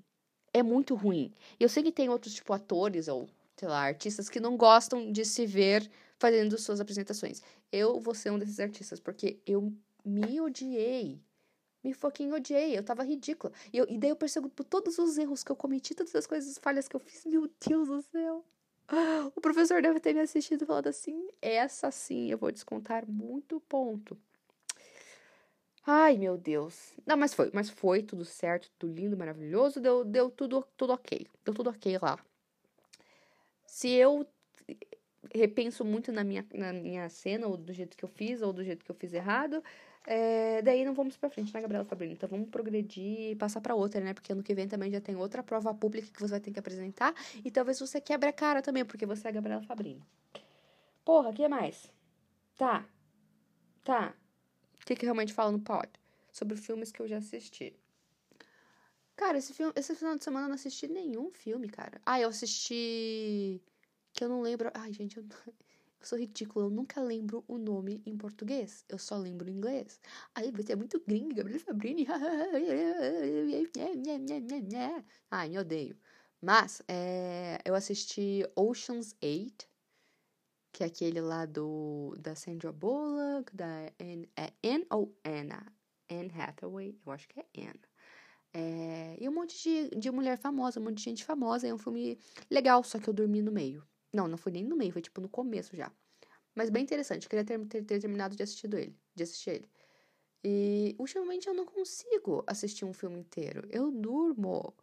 É 0.54 0.64
muito 0.64 0.96
ruim. 0.96 1.34
Eu 1.60 1.70
sei 1.70 1.84
que 1.84 1.92
tem 1.92 2.10
outros, 2.10 2.34
tipo, 2.34 2.54
atores 2.54 3.08
ou, 3.08 3.30
sei 3.56 3.68
lá, 3.68 3.82
artistas 3.82 4.30
que 4.30 4.40
não 4.40 4.58
gostam 4.58 5.12
de 5.12 5.24
se 5.24 5.46
ver 5.46 5.90
fazendo 6.18 6.58
suas 6.58 6.80
apresentações. 6.80 7.42
Eu 7.72 8.00
vou 8.00 8.14
ser 8.14 8.32
um 8.32 8.40
desses 8.40 8.60
artistas, 8.60 9.00
porque 9.00 9.40
eu 9.46 9.72
me 10.04 10.42
odiei. 10.42 11.22
Me 11.84 11.94
fucking 11.94 12.32
odiei, 12.34 12.78
eu 12.78 12.84
tava 12.84 13.04
ridícula. 13.04 13.54
E, 13.72 13.78
eu, 13.78 13.86
e 13.90 13.98
daí 13.98 14.10
eu 14.10 14.16
percebo 14.16 14.50
por 14.50 14.66
todos 14.66 14.98
os 14.98 15.18
erros 15.18 15.44
que 15.44 15.52
eu 15.52 15.56
cometi, 15.56 15.96
todas 15.96 16.14
as 16.16 16.28
coisas, 16.28 16.58
falhas 16.58 16.88
que 16.88 16.96
eu 16.96 17.00
fiz. 17.00 17.26
Meu 17.26 17.50
Deus 17.68 17.88
do 17.88 18.02
céu. 18.02 18.44
O 19.36 19.42
professor 19.42 19.82
deve 19.82 20.00
ter 20.00 20.14
me 20.14 20.22
assistido 20.22 20.66
falado 20.66 20.88
assim: 20.88 21.28
essa 21.42 21.92
sim 21.92 22.32
eu 22.32 22.38
vou 22.38 22.52
descontar 22.52 23.08
muito 23.08 23.60
ponto. 23.62 24.18
Ai, 25.86 26.18
meu 26.18 26.38
Deus. 26.38 26.94
Não, 27.06 27.18
mas 27.18 27.34
foi, 27.34 27.50
mas 27.54 27.70
foi 27.70 28.04
tudo 28.04 28.26
certo, 28.26 28.70
tudo 28.78 28.94
lindo, 28.94 29.18
maravilhoso, 29.18 29.80
deu, 29.80 30.04
deu 30.04 30.30
tudo, 30.30 30.66
tudo 30.78 30.94
ok. 30.94 31.26
Deu 31.44 31.54
tudo 31.54 31.70
ok 31.70 31.98
lá. 32.00 32.20
Se 33.66 33.90
eu 33.90 34.28
repenso 35.34 35.86
muito 35.86 36.12
na 36.12 36.24
minha, 36.24 36.46
na 36.54 36.74
minha 36.74 37.10
cena, 37.10 37.48
ou 37.48 37.58
do 37.58 37.74
jeito 37.74 37.96
que 37.98 38.04
eu 38.04 38.10
fiz, 38.10 38.42
ou 38.42 38.52
do 38.54 38.64
jeito 38.64 38.84
que 38.86 38.92
eu 38.92 38.96
fiz 38.96 39.14
errado, 39.14 39.64
é, 40.12 40.60
daí 40.64 40.84
não 40.84 40.96
vamos 40.96 41.16
pra 41.16 41.30
frente, 41.30 41.54
né, 41.54 41.62
Gabriela 41.62 41.86
Fabrini? 41.86 42.14
Então 42.14 42.28
vamos 42.28 42.50
progredir 42.50 43.30
e 43.30 43.36
passar 43.36 43.62
pra 43.62 43.76
outra, 43.76 44.02
né? 44.02 44.12
Porque 44.12 44.32
ano 44.32 44.42
que 44.42 44.56
vem 44.56 44.68
também 44.68 44.90
já 44.90 45.00
tem 45.00 45.16
outra 45.16 45.44
prova 45.44 45.72
pública 45.72 46.08
que 46.12 46.20
você 46.20 46.32
vai 46.32 46.40
ter 46.40 46.52
que 46.52 46.58
apresentar. 46.58 47.14
E 47.46 47.52
talvez 47.52 47.80
você 47.80 48.02
quebre 48.02 48.28
a 48.28 48.34
cara 48.34 48.60
também, 48.60 48.84
porque 48.84 49.06
você 49.06 49.28
é 49.28 49.30
a 49.30 49.34
Gabriela 49.34 49.62
Fabrini. 49.62 50.04
Porra, 51.06 51.30
o 51.30 51.34
que 51.34 51.48
mais? 51.48 51.94
Tá. 52.58 52.88
Tá. 53.84 54.16
O 54.82 54.86
que, 54.88 54.96
que 54.96 55.06
realmente 55.06 55.32
fala 55.32 55.52
no 55.52 55.60
pod? 55.60 55.88
Sobre 56.32 56.58
filmes 56.58 56.92
que 56.92 57.04
eu 57.04 57.08
já 57.08 57.18
assisti. 57.18 57.76
Cara, 59.16 59.38
esse, 59.38 59.54
filme, 59.54 59.74
esse 59.76 59.94
final 59.94 60.16
de 60.16 60.24
semana 60.24 60.46
eu 60.46 60.50
não 60.50 60.56
assisti 60.56 60.88
nenhum 60.88 61.30
filme, 61.30 61.70
cara. 61.70 62.02
Ah, 62.04 62.20
eu 62.20 62.30
assisti. 62.30 63.62
Que 64.12 64.24
eu 64.24 64.30
não 64.30 64.42
lembro. 64.42 64.72
Ai, 64.74 64.92
gente, 64.92 65.18
eu. 65.18 65.26
Eu 66.00 66.08
sou 66.08 66.18
ridícula, 66.18 66.66
eu 66.66 66.70
nunca 66.70 67.02
lembro 67.02 67.44
o 67.48 67.58
nome 67.58 68.02
em 68.06 68.18
português. 68.18 68.86
Eu 68.88 68.98
só 68.98 69.18
lembro 69.18 69.50
em 69.50 69.54
inglês. 69.54 70.00
Aí 70.34 70.50
você 70.52 70.72
é 70.72 70.76
muito 70.76 71.00
gringa, 71.06 71.36
Gabriela 71.36 71.60
Fabrini. 71.60 72.08
Ai, 75.30 75.50
me 75.50 75.60
odeio. 75.60 75.98
Mas 76.42 76.82
é, 76.88 77.60
eu 77.66 77.76
assisti 77.76 78.46
Ocean's 78.56 79.14
8, 79.22 79.68
que 80.72 80.84
é 80.84 80.88
aquele 80.88 81.20
lá 81.20 81.46
do 81.46 82.16
da 82.18 82.34
Sandra 82.34 82.72
Bullock, 82.72 83.54
da 83.54 83.92
Anne, 84.00 84.30
é 84.38 84.54
Anne 84.64 84.88
ou 84.90 85.14
Anna? 85.26 85.66
Anne 86.10 86.32
Hathaway, 86.32 86.98
eu 87.06 87.12
acho 87.12 87.28
que 87.28 87.42
é 87.42 87.46
Anne. 87.58 87.82
É, 88.54 89.18
e 89.20 89.28
um 89.30 89.34
monte 89.34 89.62
de, 89.62 89.90
de 90.00 90.12
mulher 90.12 90.38
famosa, 90.38 90.80
um 90.80 90.84
monte 90.84 90.98
de 90.98 91.04
gente 91.04 91.26
famosa. 91.26 91.68
É 91.68 91.74
um 91.74 91.78
filme 91.78 92.18
legal, 92.50 92.84
só 92.84 93.00
que 93.00 93.10
eu 93.10 93.14
dormi 93.14 93.42
no 93.42 93.52
meio. 93.52 93.84
Não, 94.14 94.28
não 94.28 94.38
foi 94.38 94.52
nem 94.52 94.64
no 94.64 94.76
meio, 94.76 94.92
foi 94.92 95.02
tipo 95.02 95.22
no 95.22 95.30
começo 95.30 95.76
já. 95.76 95.92
Mas 96.56 96.70
bem 96.70 96.84
interessante, 96.84 97.30
queria 97.30 97.46
ter, 97.46 97.60
ter, 97.68 97.84
ter 97.84 98.00
terminado 98.00 98.36
de 98.36 98.44
assistir 98.44 98.74
ele, 98.74 98.96
de 99.16 99.24
assistir 99.24 99.50
ele. 99.52 99.70
E 100.44 100.96
ultimamente 100.98 101.48
eu 101.48 101.54
não 101.54 101.66
consigo 101.66 102.44
assistir 102.48 102.86
um 102.86 102.94
filme 102.94 103.20
inteiro. 103.20 103.68
Eu 103.70 103.92
durmo. 103.92 104.74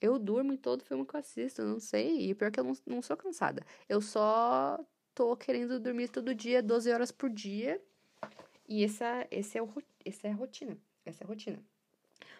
Eu 0.00 0.18
durmo 0.18 0.52
em 0.52 0.56
todo 0.56 0.84
filme 0.84 1.06
que 1.06 1.14
eu 1.14 1.20
assisto, 1.20 1.62
não 1.62 1.78
sei. 1.78 2.30
E 2.30 2.34
pior 2.34 2.50
que 2.50 2.58
eu 2.58 2.64
não, 2.64 2.72
não 2.86 3.02
sou 3.02 3.16
cansada. 3.16 3.64
Eu 3.88 4.00
só 4.00 4.78
tô 5.14 5.36
querendo 5.36 5.78
dormir 5.78 6.08
todo 6.08 6.34
dia, 6.34 6.62
12 6.62 6.90
horas 6.90 7.12
por 7.12 7.30
dia. 7.30 7.80
E 8.68 8.84
essa, 8.84 9.26
esse 9.30 9.58
é 9.58 9.62
o, 9.62 9.68
essa 10.04 10.28
é 10.28 10.30
a 10.30 10.34
rotina. 10.34 10.76
Essa 11.04 11.22
é 11.22 11.26
a 11.26 11.28
rotina. 11.28 11.62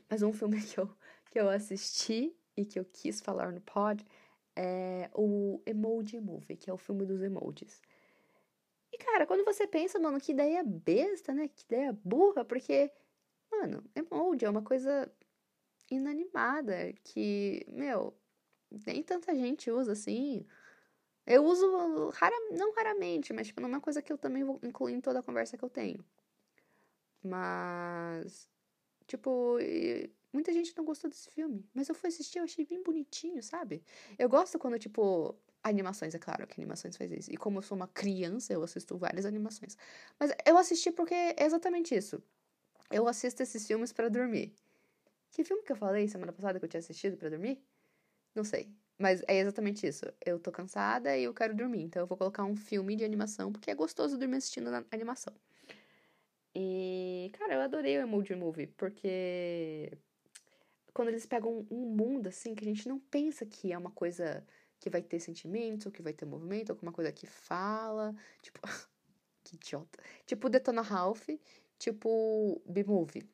Mas 0.09 0.23
um 0.23 0.33
filme 0.33 0.61
que 0.65 0.81
eu, 0.81 0.91
que 1.31 1.39
eu 1.39 1.49
assisti 1.49 2.35
e 2.57 2.65
que 2.65 2.79
eu 2.79 2.85
quis 2.85 3.21
falar 3.21 3.53
no 3.53 3.61
pod 3.61 4.05
é 4.57 5.11
o 5.15 5.61
Emoji 5.67 6.21
Movie, 6.21 6.57
que 6.57 6.71
é 6.71 6.73
o 6.73 6.79
filme 6.79 7.05
dos 7.05 7.23
emojis. 7.23 7.81
E, 8.93 8.99
cara, 8.99 9.27
quando 9.27 9.45
você 9.45 9.67
pensa, 9.67 9.99
mano, 9.99 10.21
que 10.21 10.33
ideia 10.33 10.62
besta, 10.62 11.33
né? 11.33 11.49
Que 11.49 11.65
ideia 11.65 11.99
burra, 12.05 12.45
porque, 12.45 12.93
mano, 13.51 13.83
emoji 13.95 14.45
é 14.45 14.51
uma 14.51 14.62
coisa 14.62 15.11
inanimada 15.91 16.93
que, 17.03 17.65
meu, 17.69 18.15
nem 18.87 19.03
tanta 19.03 19.35
gente 19.35 19.71
usa 19.71 19.93
assim. 19.93 20.47
Eu 21.27 21.45
uso 21.45 22.11
rara, 22.11 22.35
não 22.53 22.73
raramente, 22.75 23.33
mas 23.33 23.47
tipo, 23.47 23.61
não 23.61 23.69
é 23.69 23.73
uma 23.73 23.81
coisa 23.81 24.03
que 24.03 24.12
eu 24.12 24.19
também 24.19 24.45
vou 24.45 24.61
incluir 24.62 24.95
em 24.95 25.01
toda 25.01 25.21
a 25.21 25.23
conversa 25.23 25.57
que 25.57 25.65
eu 25.65 25.71
tenho. 25.71 26.05
Mas, 27.23 28.49
tipo, 29.07 29.59
muita 30.33 30.53
gente 30.53 30.77
não 30.77 30.85
gostou 30.85 31.11
desse 31.11 31.31
filme. 31.31 31.68
Mas 31.75 31.88
eu 31.88 31.95
fui 31.95 32.09
assistir, 32.09 32.38
eu 32.38 32.45
achei 32.45 32.64
bem 32.64 32.83
bonitinho, 32.83 33.42
sabe? 33.42 33.83
Eu 34.18 34.29
gosto 34.29 34.59
quando, 34.59 34.79
tipo, 34.79 35.37
animações, 35.62 36.14
é 36.14 36.18
claro 36.18 36.47
que 36.47 36.61
animações 36.61 36.97
faz 36.97 37.11
isso. 37.12 37.33
E 37.33 37.37
como 37.37 37.59
eu 37.59 37.62
sou 37.62 37.77
uma 37.77 37.88
criança, 37.88 38.53
eu 38.53 38.62
assisto 38.62 38.97
várias 38.97 39.27
animações. 39.27 39.77
Mas 40.18 40.33
eu 40.47 40.57
assisti 40.59 40.90
porque 40.90 41.14
é 41.14 41.45
exatamente 41.45 41.95
isso. 41.95 42.23
Eu 42.90 43.07
assisto 43.09 43.42
esses 43.42 43.66
filmes 43.66 43.92
para 43.92 44.09
dormir. 44.09 44.55
Que 45.31 45.45
filme 45.45 45.62
que 45.62 45.73
eu 45.73 45.77
falei 45.77 46.09
semana 46.09 46.33
passada 46.33 46.59
que 46.59 46.64
eu 46.64 46.68
tinha 46.68 46.81
assistido 46.81 47.16
para 47.16 47.31
dormir? 47.31 47.62
Não 48.35 48.45
sei. 48.45 48.68
Mas 48.99 49.23
é 49.27 49.38
exatamente 49.38 49.87
isso. 49.87 50.05
Eu 50.25 50.38
tô 50.38 50.53
cansada 50.53 51.16
e 51.16 51.25
eu 51.25 51.35
quero 51.35 51.55
dormir. 51.55 51.83
Então 51.83 52.03
eu 52.03 52.07
vou 52.07 52.16
colocar 52.16 52.45
um 52.45 52.57
filme 52.57 52.95
de 52.97 53.05
animação, 53.05 53.51
porque 53.51 53.71
é 53.71 53.75
gostoso 53.75 54.18
dormir 54.18 54.37
assistindo 54.37 54.68
animação. 54.90 55.35
E, 56.55 57.31
cara, 57.33 57.55
eu 57.55 57.61
adorei 57.62 57.97
o 57.99 58.03
Emoji 58.03 58.35
Movie, 58.35 58.66
porque 58.66 59.90
quando 60.93 61.09
eles 61.09 61.27
pegam 61.27 61.67
um 61.71 61.87
mundo 61.87 62.29
assim 62.29 62.55
que 62.55 62.65
a 62.65 62.69
gente 62.69 62.89
não 62.89 62.99
pensa 62.99 63.47
que 63.47 63.73
é 63.73 63.79
uma 63.79 63.91
coisa 63.91 64.45
que 64.79 64.91
vai 64.91 65.03
ter 65.03 65.21
sentimentos, 65.21 65.87
ou 65.87 65.93
que 65.93 66.03
vai 66.03 66.13
ter 66.13 66.25
movimento, 66.25 66.71
alguma 66.71 66.93
coisa 66.93 67.13
que 67.13 67.27
fala, 67.27 68.15
tipo, 68.43 68.61
que 69.45 69.57
idiota. 69.57 69.99
Tipo 70.27 70.49
Detona 70.49 70.83
Ralph, 70.83 71.29
tipo 71.79 72.61
B-Movie, 72.67 73.29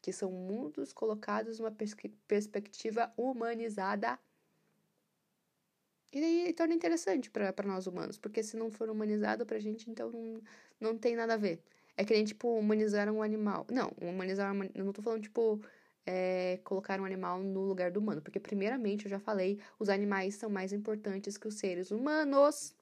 que 0.00 0.12
são 0.12 0.30
mundos 0.30 0.92
colocados 0.92 1.58
numa 1.58 1.70
pers 1.70 1.96
perspectiva 2.26 3.12
humanizada 3.16 4.18
e 6.12 6.20
daí 6.20 6.52
torna 6.52 6.74
interessante 6.74 7.30
para 7.30 7.54
nós 7.64 7.86
humanos, 7.86 8.18
porque 8.18 8.42
se 8.42 8.54
não 8.54 8.70
for 8.70 8.90
humanizado 8.90 9.46
pra 9.46 9.58
gente, 9.58 9.90
então 9.90 10.10
não, 10.10 10.42
não 10.78 10.98
tem 10.98 11.16
nada 11.16 11.34
a 11.34 11.38
ver. 11.38 11.62
É 11.96 12.04
que 12.04 12.12
nem, 12.12 12.24
tipo, 12.24 12.48
humanizar 12.58 13.10
um 13.10 13.22
animal. 13.22 13.66
Não, 13.70 13.92
humanizar. 14.00 14.52
Não 14.74 14.92
tô 14.92 15.00
falando, 15.00 15.22
tipo, 15.22 15.62
é, 16.06 16.60
colocar 16.64 17.00
um 17.00 17.04
animal 17.04 17.40
no 17.40 17.60
lugar 17.60 17.90
do 17.90 18.00
humano. 18.00 18.22
Porque, 18.22 18.40
primeiramente, 18.40 19.06
eu 19.06 19.10
já 19.10 19.18
falei, 19.18 19.58
os 19.78 19.88
animais 19.88 20.34
são 20.34 20.50
mais 20.50 20.72
importantes 20.72 21.36
que 21.36 21.48
os 21.48 21.54
seres 21.54 21.90
humanos. 21.90 22.74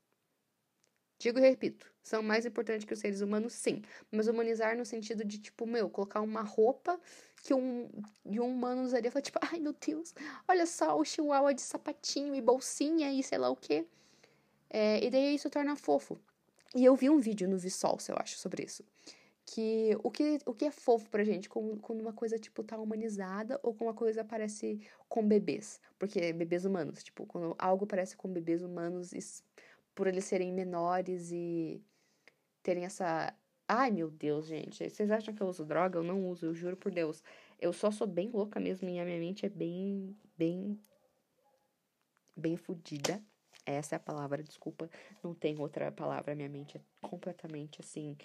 Digo 1.18 1.38
e 1.38 1.42
repito, 1.42 1.92
são 2.02 2.22
mais 2.22 2.46
importantes 2.46 2.86
que 2.86 2.94
os 2.94 2.98
seres 2.98 3.20
humanos, 3.20 3.52
sim. 3.52 3.82
Mas 4.10 4.26
humanizar 4.26 4.76
no 4.76 4.86
sentido 4.86 5.22
de, 5.22 5.38
tipo, 5.38 5.66
meu, 5.66 5.90
colocar 5.90 6.20
uma 6.22 6.42
roupa 6.42 6.98
que 7.42 7.52
um, 7.52 7.90
um 8.24 8.40
humano 8.42 8.82
usaria. 8.82 9.10
Falar, 9.10 9.22
tipo, 9.22 9.38
ai 9.52 9.60
meu 9.60 9.74
Deus, 9.74 10.14
olha 10.48 10.66
só 10.66 10.98
o 10.98 11.04
chihuahua 11.04 11.52
de 11.52 11.60
sapatinho 11.60 12.34
e 12.34 12.40
bolsinha 12.40 13.12
e 13.12 13.22
sei 13.22 13.38
lá 13.38 13.50
o 13.50 13.56
quê. 13.56 13.86
É, 14.70 15.04
e 15.04 15.10
daí 15.10 15.34
isso 15.34 15.50
torna 15.50 15.76
fofo. 15.76 16.18
E 16.74 16.84
eu 16.84 16.94
vi 16.94 17.10
um 17.10 17.18
vídeo 17.18 17.48
no 17.48 17.58
Vsauce, 17.58 18.10
eu 18.10 18.16
acho, 18.18 18.38
sobre 18.38 18.62
isso. 18.64 18.84
Que 19.52 19.96
o 20.04 20.10
que, 20.12 20.38
o 20.46 20.54
que 20.54 20.66
é 20.66 20.70
fofo 20.70 21.10
pra 21.10 21.24
gente 21.24 21.48
quando, 21.48 22.00
uma 22.00 22.12
coisa, 22.12 22.38
tipo, 22.38 22.62
tá 22.62 22.78
humanizada 22.78 23.58
ou 23.64 23.74
quando 23.74 23.88
uma 23.88 23.94
coisa 23.94 24.24
parece 24.24 24.80
com 25.08 25.26
bebês. 25.26 25.80
Porque 25.98 26.32
bebês 26.32 26.64
humanos, 26.64 27.02
tipo, 27.02 27.26
quando 27.26 27.56
algo 27.58 27.84
parece 27.84 28.16
com 28.16 28.28
bebês 28.28 28.62
humanos 28.62 29.12
por 29.92 30.06
eles 30.06 30.24
serem 30.24 30.52
menores 30.52 31.32
e 31.32 31.82
terem 32.62 32.84
essa. 32.84 33.34
Ai, 33.66 33.90
meu 33.90 34.08
Deus, 34.08 34.46
gente. 34.46 34.88
Vocês 34.88 35.10
acham 35.10 35.34
que 35.34 35.42
eu 35.42 35.48
uso 35.48 35.64
droga? 35.64 35.98
Eu 35.98 36.04
não 36.04 36.28
uso, 36.28 36.46
eu 36.46 36.54
juro 36.54 36.76
por 36.76 36.92
Deus. 36.92 37.22
Eu 37.60 37.72
só 37.72 37.90
sou 37.90 38.06
bem 38.06 38.30
louca 38.30 38.60
mesmo 38.60 38.88
e 38.88 39.00
a 39.00 39.04
minha 39.04 39.18
mente 39.18 39.46
é 39.46 39.48
bem, 39.48 40.16
bem, 40.38 40.78
bem 42.36 42.56
fodida. 42.56 43.20
Essa 43.66 43.94
é 43.94 43.98
a 43.98 44.00
palavra, 44.00 44.42
desculpa, 44.42 44.88
não 45.22 45.34
tem 45.34 45.58
outra 45.58 45.90
palavra. 45.90 46.36
Minha 46.36 46.48
mente 46.48 46.76
é 46.76 46.80
completamente 47.06 47.80
assim, 47.80 48.16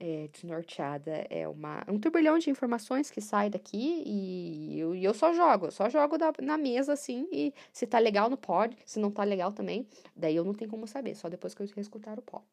é, 0.00 0.28
desnorteada. 0.28 1.26
É 1.30 1.46
uma, 1.48 1.84
um 1.88 1.98
turbilhão 1.98 2.38
de 2.38 2.50
informações 2.50 3.10
que 3.10 3.20
sai 3.20 3.50
daqui 3.50 4.02
e 4.06 4.78
eu, 4.78 4.94
eu 4.94 5.14
só 5.14 5.32
jogo, 5.32 5.70
só 5.70 5.88
jogo 5.88 6.16
na, 6.18 6.32
na 6.42 6.58
mesa 6.58 6.92
assim. 6.92 7.28
E 7.32 7.52
se 7.72 7.86
tá 7.86 7.98
legal 7.98 8.30
no 8.30 8.36
pod, 8.36 8.76
se 8.86 8.98
não 8.98 9.10
tá 9.10 9.24
legal 9.24 9.52
também, 9.52 9.86
daí 10.14 10.36
eu 10.36 10.44
não 10.44 10.54
tenho 10.54 10.70
como 10.70 10.86
saber, 10.86 11.14
só 11.14 11.28
depois 11.28 11.54
que 11.54 11.62
eu 11.62 11.66
escutar 11.80 12.18
o 12.18 12.22
pod. 12.22 12.44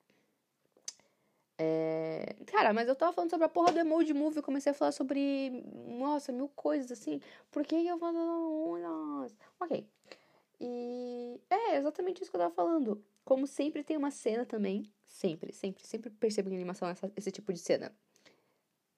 É... 1.58 2.36
Cara, 2.48 2.74
mas 2.74 2.88
eu 2.88 2.96
tava 2.96 3.14
falando 3.14 3.30
sobre 3.30 3.46
a 3.46 3.50
porra 3.50 3.72
do 3.72 3.80
Emoji 3.80 4.14
Movie, 4.14 4.42
comecei 4.42 4.72
a 4.72 4.76
falar 4.76 4.92
sobre, 4.92 5.64
nossa, 5.88 6.32
mil 6.32 6.50
coisas 6.50 6.92
assim. 6.92 7.22
Por 7.52 7.66
que 7.66 7.76
eu 7.76 7.98
falo, 7.98 8.78
nossa, 8.78 9.36
ok. 9.60 9.88
E 10.60 11.40
é 11.50 11.78
exatamente 11.78 12.22
isso 12.22 12.32
que 12.32 12.38
eu 12.38 12.42
tava 12.42 12.54
falando. 12.54 13.04
Como 13.26 13.48
sempre 13.48 13.84
tem 13.84 13.98
uma 13.98 14.12
cena 14.12 14.46
também, 14.46 14.94
sempre, 15.08 15.52
sempre, 15.52 15.86
sempre 15.86 16.12
percebo 16.12 16.50
em 16.52 16.56
animação 16.56 16.88
essa, 16.88 17.12
esse 17.18 17.32
tipo 17.32 17.52
de 17.52 17.58
cena. 17.60 17.92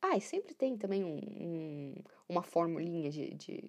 Ah, 0.01 0.17
e 0.17 0.21
sempre 0.21 0.53
tem 0.53 0.77
também 0.77 1.03
um, 1.03 1.17
um, 1.17 1.95
uma 2.27 2.43
formulinha 2.43 3.09
de, 3.09 3.33
de. 3.35 3.63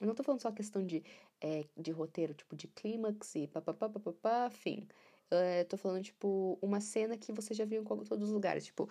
Eu 0.00 0.06
não 0.06 0.14
tô 0.14 0.22
falando 0.22 0.40
só 0.40 0.50
questão 0.50 0.84
de, 0.84 1.04
é, 1.40 1.66
de 1.76 1.90
roteiro, 1.90 2.32
tipo 2.32 2.56
de 2.56 2.66
clímax 2.68 3.34
e 3.34 3.46
papapá, 3.46 3.88
papapá, 3.88 4.48
fim. 4.50 4.88
Eu 5.30 5.64
tô 5.66 5.76
falando, 5.76 6.02
tipo, 6.02 6.58
uma 6.62 6.80
cena 6.80 7.16
que 7.18 7.30
você 7.30 7.52
já 7.52 7.66
viu 7.66 7.82
em 7.82 7.84
todos 7.84 8.28
os 8.28 8.30
lugares. 8.30 8.64
Tipo, 8.64 8.88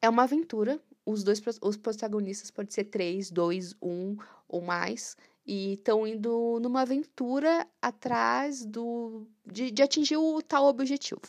é 0.00 0.08
uma 0.08 0.22
aventura. 0.22 0.80
Os 1.04 1.22
dois 1.22 1.42
os 1.60 1.76
protagonistas 1.76 2.50
podem 2.50 2.70
ser 2.72 2.84
três, 2.84 3.30
dois, 3.30 3.74
um 3.82 4.16
ou 4.48 4.62
mais 4.62 5.16
e 5.46 5.74
estão 5.74 6.06
indo 6.06 6.58
numa 6.60 6.82
aventura 6.82 7.66
atrás 7.80 8.64
do 8.64 9.26
de, 9.44 9.70
de 9.70 9.82
atingir 9.82 10.16
o 10.16 10.40
tal 10.42 10.66
objetivo, 10.66 11.20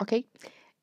ok? 0.00 0.26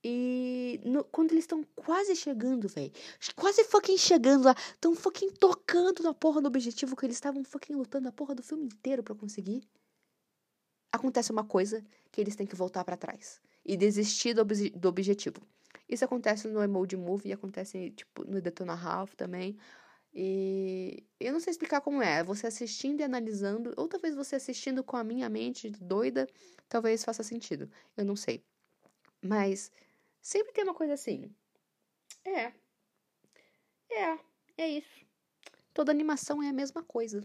E 0.03 0.79
no, 0.85 1.03
quando 1.03 1.31
eles 1.31 1.43
estão 1.43 1.63
quase 1.75 2.15
chegando, 2.15 2.69
velho, 2.69 2.91
quase 3.35 3.63
fucking 3.65 3.97
chegando 3.97 4.45
lá, 4.45 4.55
estão 4.73 4.95
fucking 4.95 5.31
tocando 5.31 6.03
na 6.03 6.13
porra 6.13 6.41
do 6.41 6.47
objetivo 6.47 6.95
que 6.95 7.05
eles 7.05 7.17
estavam 7.17 7.43
fucking 7.43 7.73
lutando 7.73 8.07
a 8.07 8.11
porra 8.11 8.33
do 8.33 8.41
filme 8.41 8.65
inteiro 8.65 9.03
para 9.03 9.15
conseguir. 9.15 9.61
Acontece 10.91 11.31
uma 11.31 11.43
coisa 11.43 11.83
que 12.11 12.21
eles 12.21 12.35
têm 12.35 12.47
que 12.47 12.55
voltar 12.55 12.83
para 12.85 12.95
trás 12.95 13.41
e 13.65 13.75
desistir 13.75 14.33
do, 14.33 14.45
do 14.45 14.87
objetivo. 14.87 15.41
Isso 15.87 16.05
acontece 16.05 16.47
no 16.47 16.63
Emoji 16.63 16.95
Movie, 16.95 17.33
acontece 17.33 17.91
tipo 17.91 18.23
no 18.23 18.41
Detona 18.41 18.75
Ralph 18.75 19.13
também. 19.15 19.57
E 20.13 21.03
eu 21.19 21.31
não 21.31 21.39
sei 21.39 21.51
explicar 21.51 21.81
como 21.81 22.01
é. 22.01 22.23
Você 22.23 22.47
assistindo 22.47 23.01
e 23.01 23.03
analisando, 23.03 23.73
ou 23.77 23.87
talvez 23.87 24.15
você 24.15 24.35
assistindo 24.35 24.83
com 24.83 24.97
a 24.97 25.03
minha 25.03 25.29
mente 25.29 25.69
doida, 25.69 26.27
talvez 26.67 27.03
faça 27.03 27.23
sentido. 27.23 27.69
Eu 27.95 28.05
não 28.05 28.15
sei. 28.15 28.43
Mas 29.21 29.71
sempre 30.21 30.53
tem 30.53 30.63
uma 30.63 30.73
coisa 30.73 30.93
assim. 30.93 31.33
É. 32.25 32.53
É, 33.91 34.19
é 34.57 34.67
isso. 34.69 35.05
Toda 35.73 35.91
animação 35.91 36.41
é 36.41 36.49
a 36.49 36.53
mesma 36.53 36.83
coisa. 36.83 37.21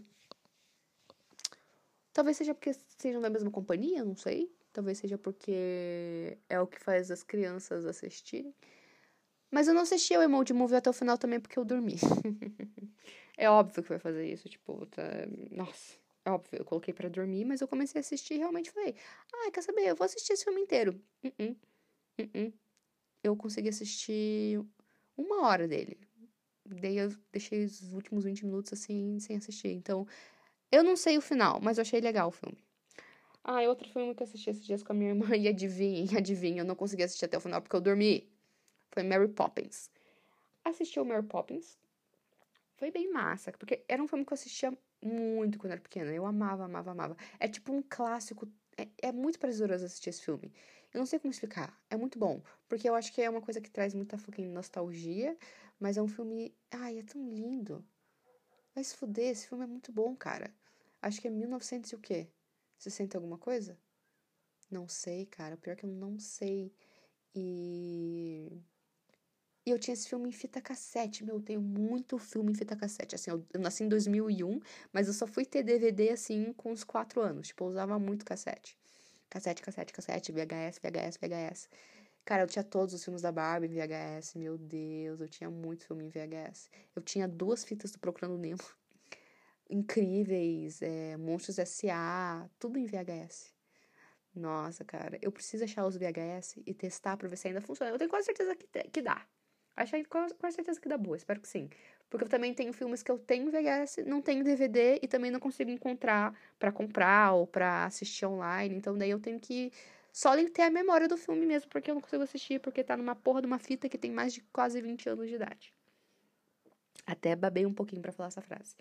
Talvez 2.13 2.37
seja 2.37 2.53
porque 2.53 2.71
sejam 2.97 3.21
da 3.21 3.29
mesma 3.29 3.51
companhia, 3.51 4.03
não 4.05 4.15
sei. 4.15 4.49
Talvez 4.71 4.97
seja 4.97 5.17
porque 5.17 6.37
é 6.49 6.59
o 6.59 6.67
que 6.67 6.79
faz 6.79 7.11
as 7.11 7.23
crianças 7.23 7.85
assistirem. 7.85 8.53
Mas 9.55 9.69
eu 9.69 9.73
não 9.73 9.83
assisti 9.83 10.13
o 10.17 10.21
Emoji 10.21 10.51
Movie 10.51 10.75
até 10.75 10.89
o 10.89 10.93
final 10.93 11.17
também 11.17 11.39
porque 11.39 11.57
eu 11.57 11.63
dormi. 11.63 11.95
é 13.37 13.49
óbvio 13.49 13.81
que 13.81 13.87
vai 13.87 13.99
fazer 13.99 14.29
isso, 14.29 14.49
tipo, 14.49 14.85
tá... 14.87 15.01
Nossa, 15.49 15.93
é 16.25 16.29
óbvio, 16.29 16.59
eu 16.59 16.65
coloquei 16.65 16.93
para 16.93 17.07
dormir, 17.07 17.45
mas 17.45 17.61
eu 17.61 17.67
comecei 17.69 17.97
a 17.97 18.01
assistir 18.01 18.33
e 18.33 18.39
realmente 18.39 18.69
falei, 18.69 18.93
ah, 19.33 19.51
quer 19.53 19.61
saber, 19.61 19.83
eu 19.83 19.95
vou 19.95 20.03
assistir 20.03 20.33
esse 20.33 20.43
filme 20.43 20.59
inteiro. 20.59 21.01
Uh 21.23 21.29
-uh. 21.29 21.55
Uh 22.19 22.53
eu 23.23 23.33
consegui 23.37 23.69
assistir 23.69 24.61
uma 25.15 25.47
hora 25.47 25.69
dele. 25.69 25.97
Daí 26.65 26.97
eu 26.97 27.15
deixei 27.31 27.63
os 27.63 27.93
últimos 27.93 28.25
20 28.25 28.45
minutos 28.45 28.73
assim, 28.73 29.17
sem 29.21 29.37
assistir. 29.37 29.69
Então, 29.69 30.05
eu 30.69 30.83
não 30.83 30.97
sei 30.97 31.17
o 31.17 31.21
final, 31.21 31.61
mas 31.61 31.77
eu 31.77 31.83
achei 31.83 32.01
legal 32.01 32.27
o 32.27 32.31
filme. 32.31 32.57
Ah, 33.41 33.63
e 33.63 33.67
outro 33.69 33.87
filme 33.87 34.13
que 34.13 34.21
eu 34.21 34.25
assisti 34.25 34.49
esses 34.49 34.65
dias 34.65 34.83
com 34.83 34.91
a 34.91 34.95
minha 34.95 35.11
irmã, 35.11 35.27
e 35.33 35.47
adivinha, 35.47 36.17
adivinha, 36.17 36.61
eu 36.61 36.65
não 36.65 36.75
consegui 36.75 37.03
assistir 37.03 37.23
até 37.23 37.37
o 37.37 37.41
final 37.41 37.61
porque 37.61 37.75
eu 37.77 37.79
dormi. 37.79 38.34
Foi 38.95 39.03
Mary 39.03 39.27
Poppins. 39.27 39.91
Assisti 40.63 41.01
o 41.01 41.05
Mary 41.05 41.21
Poppins. 41.21 41.77
Foi 42.77 42.91
bem 42.91 43.11
massa, 43.11 43.51
porque 43.51 43.83
era 43.89 44.01
um 44.01 44.07
filme 44.07 44.25
que 44.25 44.31
eu 44.31 44.35
assistia 44.35 44.71
Muito 45.01 45.59
quando 45.59 45.73
era 45.73 45.81
pequena. 45.81 46.11
Eu 46.13 46.25
amava, 46.25 46.63
amava, 46.63 46.91
amava. 46.91 47.17
É 47.39 47.47
tipo 47.47 47.73
um 47.73 47.83
clássico. 47.83 48.47
É, 48.77 48.87
é 49.09 49.11
muito 49.11 49.37
prazeroso 49.37 49.83
assistir 49.85 50.09
esse 50.11 50.21
filme. 50.21 50.51
Eu 50.93 50.99
não 50.99 51.05
sei 51.05 51.19
como 51.19 51.29
explicar. 51.31 51.77
É 51.89 51.97
muito 51.97 52.17
bom. 52.17 52.41
Porque 52.69 52.87
eu 52.89 52.95
acho 52.95 53.11
que 53.13 53.21
é 53.21 53.29
uma 53.29 53.41
coisa 53.41 53.59
que 53.59 53.69
traz 53.69 53.93
muita 53.93 54.17
fucking 54.17 54.47
nostalgia. 54.47 55.37
Mas 55.77 55.97
é 55.97 56.01
um 56.01 56.07
filme. 56.07 56.55
Ai, 56.71 56.99
é 56.99 57.03
tão 57.03 57.21
lindo. 57.29 57.85
Vai 58.73 58.83
se 58.83 58.95
fuder, 58.95 59.31
esse 59.31 59.47
filme 59.47 59.65
é 59.65 59.67
muito 59.67 59.91
bom, 59.91 60.15
cara. 60.15 60.53
Acho 61.01 61.21
que 61.21 61.27
é 61.27 61.31
1900 61.31 61.91
e 61.91 61.95
o 61.95 61.99
quê? 61.99 62.27
60 62.77 63.17
alguma 63.17 63.37
coisa? 63.37 63.77
Não 64.71 64.87
sei, 64.87 65.25
cara. 65.25 65.57
Pior 65.57 65.75
que 65.75 65.85
eu 65.85 65.89
não 65.89 66.17
sei. 66.17 66.73
E. 67.35 68.63
E 69.65 69.71
eu 69.71 69.79
tinha 69.79 69.93
esse 69.93 70.07
filme 70.07 70.29
em 70.29 70.31
fita 70.31 70.61
cassete. 70.61 71.23
Meu, 71.23 71.35
eu 71.37 71.41
tenho 71.41 71.59
muito 71.59 72.19
filme 72.19 72.51
em 72.51 72.55
fita 72.55 72.75
cassete. 72.75 73.15
Assim, 73.15 73.31
eu, 73.31 73.43
eu 73.51 73.59
nasci 73.59 73.83
em 73.83 73.89
2001, 73.89 74.59
mas 74.93 75.07
eu 75.07 75.13
só 75.13 75.25
fui 75.25 75.43
ter 75.43 75.63
DVD, 75.63 76.11
assim, 76.11 76.53
com 76.53 76.71
uns 76.71 76.83
4 76.83 77.19
anos. 77.21 77.47
Tipo, 77.47 77.65
eu 77.65 77.69
usava 77.69 77.97
muito 77.97 78.23
cassete. 78.23 78.77
Cassete, 79.27 79.63
cassete, 79.63 79.91
cassete, 79.91 80.31
VHS, 80.31 80.79
VHS, 80.79 81.17
VHS. 81.17 81.69
Cara, 82.23 82.43
eu 82.43 82.47
tinha 82.47 82.63
todos 82.63 82.93
os 82.93 83.03
filmes 83.03 83.23
da 83.23 83.31
Barbie 83.31 83.67
em 83.67 83.71
VHS. 83.71 84.35
Meu 84.35 84.57
Deus, 84.57 85.19
eu 85.19 85.27
tinha 85.27 85.49
muito 85.49 85.85
filme 85.85 86.05
em 86.05 86.09
VHS. 86.09 86.69
Eu 86.95 87.01
tinha 87.01 87.27
duas 87.27 87.63
fitas 87.63 87.91
do 87.91 87.99
Procurando 87.99 88.37
Nemo. 88.37 88.61
Incríveis, 89.69 90.79
é, 90.83 91.17
Monstros 91.17 91.57
S.A., 91.57 92.47
tudo 92.59 92.77
em 92.77 92.85
VHS. 92.85 93.51
Nossa, 94.35 94.83
cara, 94.83 95.17
eu 95.21 95.31
preciso 95.31 95.63
achar 95.63 95.85
os 95.87 95.97
VHS 95.97 96.57
e 96.65 96.73
testar 96.73 97.17
pra 97.17 97.27
ver 97.27 97.37
se 97.37 97.47
ainda 97.47 97.61
funciona. 97.61 97.91
Eu 97.91 97.97
tenho 97.97 98.09
quase 98.09 98.25
certeza 98.25 98.55
que, 98.55 98.67
que 98.89 99.01
dá. 99.01 99.25
Achei 99.75 100.05
com, 100.05 100.27
certeza 100.51 100.79
que 100.79 100.87
dá 100.87 100.97
boa, 100.97 101.17
espero 101.17 101.41
que 101.41 101.47
sim. 101.47 101.69
Porque 102.09 102.23
eu 102.23 102.29
também 102.29 102.53
tenho 102.53 102.71
filmes 102.71 103.03
que 103.03 103.11
eu 103.11 103.19
tenho 103.19 103.51
VHS, 103.51 104.03
não 104.05 104.21
tenho 104.21 104.43
DVD 104.43 104.99
e 105.01 105.07
também 105.07 105.29
não 105.29 105.39
consigo 105.39 105.69
encontrar 105.69 106.33
para 106.57 106.71
comprar 106.71 107.33
ou 107.33 107.45
para 107.45 107.85
assistir 107.85 108.25
online. 108.25 108.75
Então 108.75 108.97
daí 108.97 109.09
eu 109.09 109.19
tenho 109.19 109.39
que 109.39 109.71
só 110.13 110.31
ter 110.49 110.61
a 110.61 110.69
memória 110.69 111.07
do 111.09 111.17
filme 111.17 111.45
mesmo, 111.45 111.69
porque 111.69 111.91
eu 111.91 111.95
não 111.95 112.01
consigo 112.01 112.23
assistir 112.23 112.59
porque 112.61 112.83
tá 112.83 112.95
numa 112.95 113.15
porra 113.15 113.41
de 113.41 113.47
uma 113.47 113.59
fita 113.59 113.89
que 113.89 113.97
tem 113.97 114.11
mais 114.11 114.33
de 114.33 114.41
quase 114.53 114.81
20 114.81 115.09
anos 115.09 115.27
de 115.27 115.35
idade. 115.35 115.73
Até 117.05 117.35
babei 117.35 117.65
um 117.65 117.73
pouquinho 117.73 118.01
para 118.01 118.13
falar 118.13 118.27
essa 118.27 118.41
frase. 118.41 118.75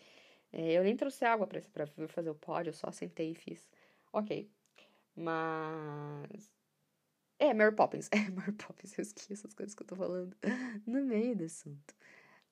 É, 0.53 0.75
eu 0.75 0.85
nem 0.85 0.97
trouxe 0.97 1.25
água 1.25 1.49
pra 1.49 1.87
fazer 2.07 2.31
o 2.31 2.35
pódio, 2.37 2.71
eu 2.71 2.75
só 2.75 2.93
sentei 2.93 3.33
e 3.33 3.35
fiz. 3.35 3.69
Ok. 4.13 4.49
Mas 5.17 6.53
é, 7.39 7.53
Mary 7.53 7.75
Poppins. 7.75 8.09
É, 8.13 8.31
Mary 8.31 8.53
Poppins, 8.53 8.97
eu 8.97 9.03
esqueço 9.03 9.47
as 9.47 9.55
coisas 9.55 9.75
que 9.75 9.83
eu 9.83 9.87
tô 9.87 9.97
falando 9.97 10.37
no 10.87 11.03
meio 11.05 11.37
do 11.37 11.45
assunto. 11.45 11.95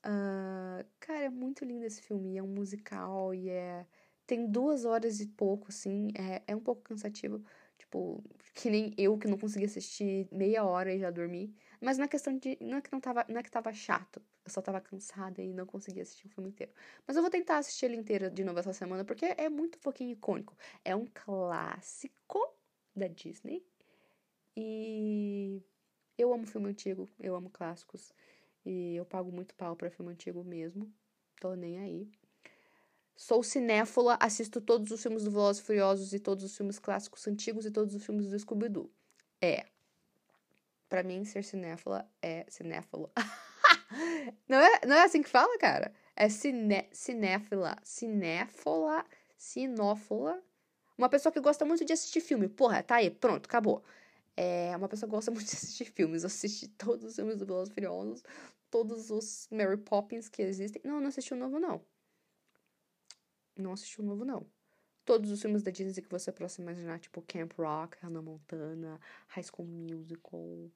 Uh, 0.04 0.84
cara, 0.98 1.24
é 1.24 1.30
muito 1.30 1.64
lindo 1.64 1.84
esse 1.84 2.02
filme. 2.02 2.36
É 2.36 2.42
um 2.42 2.48
musical 2.48 3.34
e 3.34 3.48
é. 3.48 3.86
Tem 4.26 4.50
duas 4.50 4.84
horas 4.84 5.20
e 5.20 5.26
pouco, 5.26 5.66
assim. 5.68 6.08
É, 6.16 6.42
é 6.46 6.56
um 6.56 6.60
pouco 6.60 6.82
cansativo. 6.82 7.44
Tipo, 7.78 8.22
que 8.54 8.70
nem 8.70 8.92
eu 8.96 9.18
que 9.18 9.28
não 9.28 9.38
consegui 9.38 9.66
assistir 9.66 10.28
meia 10.32 10.64
hora 10.64 10.92
e 10.92 10.98
já 10.98 11.10
dormi. 11.10 11.54
Mas 11.80 11.98
não 11.98 12.04
é 12.04 12.08
questão 12.08 12.36
de. 12.36 12.56
Não 12.60 12.78
é 12.78 12.80
que 12.80 12.92
não 12.92 13.00
tava, 13.00 13.24
não 13.28 13.38
é 13.38 13.42
que 13.42 13.50
tava 13.50 13.72
chato. 13.72 14.22
Eu 14.44 14.50
só 14.50 14.60
tava 14.60 14.80
cansada 14.80 15.42
e 15.42 15.52
não 15.52 15.66
conseguia 15.66 16.02
assistir 16.02 16.26
o 16.26 16.30
filme 16.30 16.50
inteiro. 16.50 16.72
Mas 17.06 17.16
eu 17.16 17.22
vou 17.22 17.30
tentar 17.30 17.58
assistir 17.58 17.86
ele 17.86 17.96
inteiro 17.96 18.30
de 18.30 18.44
novo 18.44 18.58
essa 18.58 18.72
semana, 18.72 19.04
porque 19.04 19.26
é 19.36 19.48
muito 19.48 19.78
pouquinho 19.78 20.12
icônico. 20.12 20.56
É 20.84 20.94
um 20.96 21.06
clássico 21.12 22.40
da 22.94 23.08
Disney 23.08 23.64
e 24.56 25.62
eu 26.18 26.32
amo 26.32 26.46
filme 26.46 26.68
antigo, 26.68 27.08
eu 27.18 27.34
amo 27.34 27.50
clássicos. 27.50 28.12
E 28.64 28.94
eu 28.94 29.04
pago 29.04 29.32
muito 29.32 29.54
pau 29.54 29.74
pra 29.74 29.90
filme 29.90 30.12
antigo 30.12 30.44
mesmo. 30.44 30.92
Tô 31.40 31.54
nem 31.54 31.78
aí. 31.78 32.08
Sou 33.16 33.42
cinéfila, 33.42 34.16
assisto 34.20 34.60
todos 34.60 34.90
os 34.90 35.02
filmes 35.02 35.24
do 35.24 35.30
Velozes 35.30 35.62
Furiosos 35.62 36.12
e 36.12 36.18
todos 36.18 36.44
os 36.44 36.56
filmes 36.56 36.78
clássicos 36.78 37.26
antigos 37.26 37.66
e 37.66 37.70
todos 37.70 37.94
os 37.94 38.04
filmes 38.04 38.30
do 38.30 38.38
Scooby-Doo. 38.38 38.90
É. 39.40 39.66
Pra 40.88 41.02
mim, 41.02 41.24
ser 41.24 41.42
cinéfila 41.42 42.08
é 42.20 42.46
cinéfilo. 42.48 43.10
não, 44.48 44.58
é, 44.58 44.80
não 44.86 44.96
é 44.96 45.04
assim 45.04 45.22
que 45.22 45.28
fala, 45.28 45.56
cara? 45.58 45.92
É 46.14 46.28
ciné, 46.28 46.88
cinéfila. 46.92 47.76
Cinéfila, 47.82 49.04
sinófila. 49.36 50.42
Uma 50.96 51.08
pessoa 51.08 51.32
que 51.32 51.40
gosta 51.40 51.64
muito 51.64 51.84
de 51.84 51.92
assistir 51.92 52.20
filme. 52.20 52.48
Porra, 52.48 52.82
tá 52.82 52.96
aí, 52.96 53.10
pronto, 53.10 53.46
acabou. 53.46 53.82
É 54.36 54.76
uma 54.76 54.88
pessoa 54.88 55.08
que 55.08 55.14
gosta 55.14 55.30
muito 55.30 55.46
de 55.46 55.56
assistir 55.56 55.84
filmes. 55.86 56.22
Eu 56.22 56.28
assisti 56.28 56.68
todos 56.68 57.04
os 57.04 57.14
filmes 57.14 57.36
do 57.36 57.46
Velozes 57.46 57.72
Furiosos, 57.72 58.22
todos 58.70 59.10
os 59.10 59.48
Mary 59.50 59.76
Poppins 59.76 60.28
que 60.28 60.42
existem. 60.42 60.80
Não, 60.84 61.00
não 61.00 61.08
assisti 61.08 61.34
o 61.34 61.36
novo, 61.36 61.58
não. 61.58 61.84
Não 63.56 63.72
assisti 63.72 64.00
o 64.00 64.04
novo, 64.04 64.24
não. 64.24 64.46
Todos 65.04 65.30
os 65.30 65.40
filmes 65.42 65.62
da 65.62 65.70
Disney 65.70 66.02
que 66.02 66.08
você 66.08 66.30
possa 66.32 66.62
imaginar, 66.62 66.98
tipo 67.00 67.22
Camp 67.22 67.52
Rock, 67.58 67.98
Hannah 68.00 68.22
Montana, 68.22 69.00
High 69.28 69.44
School 69.44 69.66
Musical, 69.66 70.70